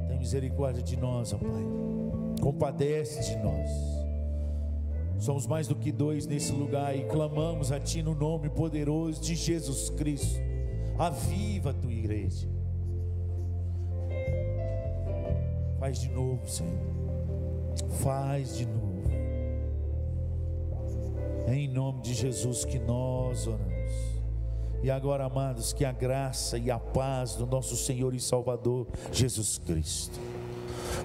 Tem 0.09 0.19
misericórdia 0.19 0.83
de 0.83 0.97
nós, 0.97 1.33
ó 1.33 1.39
Pai. 1.39 1.65
Compadece 2.41 3.33
de 3.33 3.43
nós. 3.43 3.71
Somos 5.19 5.47
mais 5.47 5.67
do 5.69 5.75
que 5.75 5.93
dois 5.93 6.27
nesse 6.27 6.53
lugar 6.53 6.97
e 6.97 7.05
clamamos 7.05 7.71
a 7.71 7.79
Ti 7.81 8.03
no 8.03 8.15
nome 8.15 8.49
poderoso 8.49 9.21
de 9.21 9.35
Jesus 9.35 9.91
Cristo. 9.91 10.41
Aviva 10.99 11.71
a 11.71 11.75
tua 11.75 11.93
igreja. 11.93 12.49
Faz 15.79 16.01
de 16.01 16.09
novo, 16.09 16.49
Senhor. 16.49 16.96
Faz 18.03 18.57
de 18.57 18.67
novo. 18.67 18.87
Em 21.49 21.69
nome 21.69 22.03
de 22.03 22.13
Jesus 22.15 22.65
que 22.65 22.79
nós 22.79 23.47
oramos. 23.47 23.77
E 24.83 24.91
agora, 24.91 25.25
amados, 25.25 25.73
que 25.73 25.85
a 25.85 25.93
graça 25.93 26.59
e 26.59 26.71
a 26.71 26.79
paz 26.79 27.35
do 27.35 27.47
nosso 27.47 27.77
Senhor 27.77 28.15
e 28.15 28.21
Salvador 28.21 28.87
Jesus 29.11 29.59
Cristo, 29.59 30.19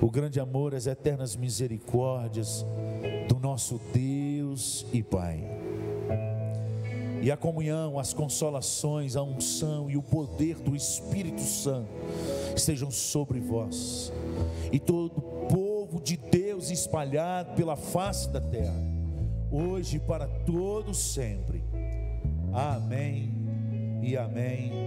o 0.02 0.10
grande 0.10 0.40
amor, 0.40 0.76
as 0.76 0.88
eternas 0.88 1.36
misericórdias 1.36 2.66
do 3.28 3.40
nosso 3.40 3.80
Deus 3.94 4.86
e 4.92 5.02
Pai, 5.02 5.44
e 7.22 7.32
a 7.32 7.38
comunhão, 7.38 8.00
as 8.00 8.14
consolações, 8.14 9.16
a 9.16 9.22
unção 9.22 9.90
e 9.90 9.96
o 9.96 10.02
poder 10.02 10.56
do 10.56 10.76
Espírito 10.76 11.42
Santo 11.42 11.90
estejam 12.56 12.90
sobre 12.90 13.40
vós 13.40 14.12
e 14.72 14.80
todo 14.80 15.18
o 15.18 15.48
povo 15.48 16.02
de 16.02 16.18
Deus 16.62 16.70
espalhado 16.70 17.56
pela 17.56 17.76
face 17.76 18.30
da 18.30 18.40
terra 18.40 18.92
hoje 19.52 19.98
e 19.98 20.00
para 20.00 20.28
todos 20.46 20.98
sempre. 20.98 21.64
Amém 22.54 23.34
e 24.04 24.16
amém. 24.16 24.82